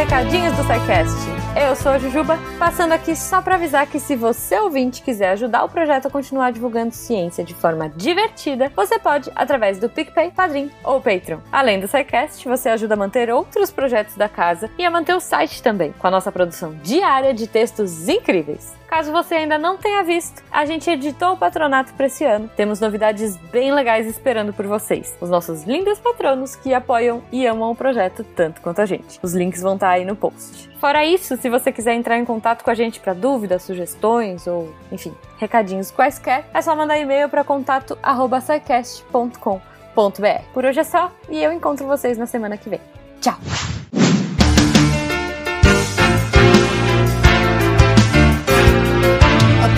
[0.03, 1.42] Recadinhos do SciCast.
[1.55, 5.65] Eu sou a Jujuba, passando aqui só para avisar que se você ouvinte quiser ajudar
[5.65, 10.71] o projeto a continuar divulgando ciência de forma divertida, você pode através do PicPay, Padrim
[10.83, 11.41] ou Patreon.
[11.53, 15.21] Além do SciCast, você ajuda a manter outros projetos da casa e a manter o
[15.21, 18.73] site também, com a nossa produção diária de textos incríveis.
[18.89, 22.51] Caso você ainda não tenha visto, a gente editou o patronato para esse ano.
[22.57, 25.17] Temos novidades bem legais esperando por vocês.
[25.21, 29.21] Os nossos lindos patronos que apoiam e amam o projeto tanto quanto a gente.
[29.23, 30.72] Os links vão estar aí no post.
[30.83, 34.75] Fora isso, se você quiser entrar em contato com a gente para dúvidas, sugestões ou,
[34.91, 40.43] enfim, recadinhos quaisquer, é só mandar e-mail para contato@sicast.com.br.
[40.53, 42.81] Por hoje é só e eu encontro vocês na semana que vem.
[43.21, 43.39] Tchau.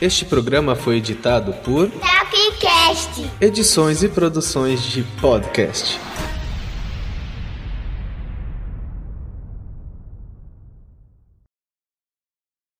[0.00, 3.30] Este programa foi editado por Tapcast.
[3.40, 5.98] Edições e Produções de Podcast.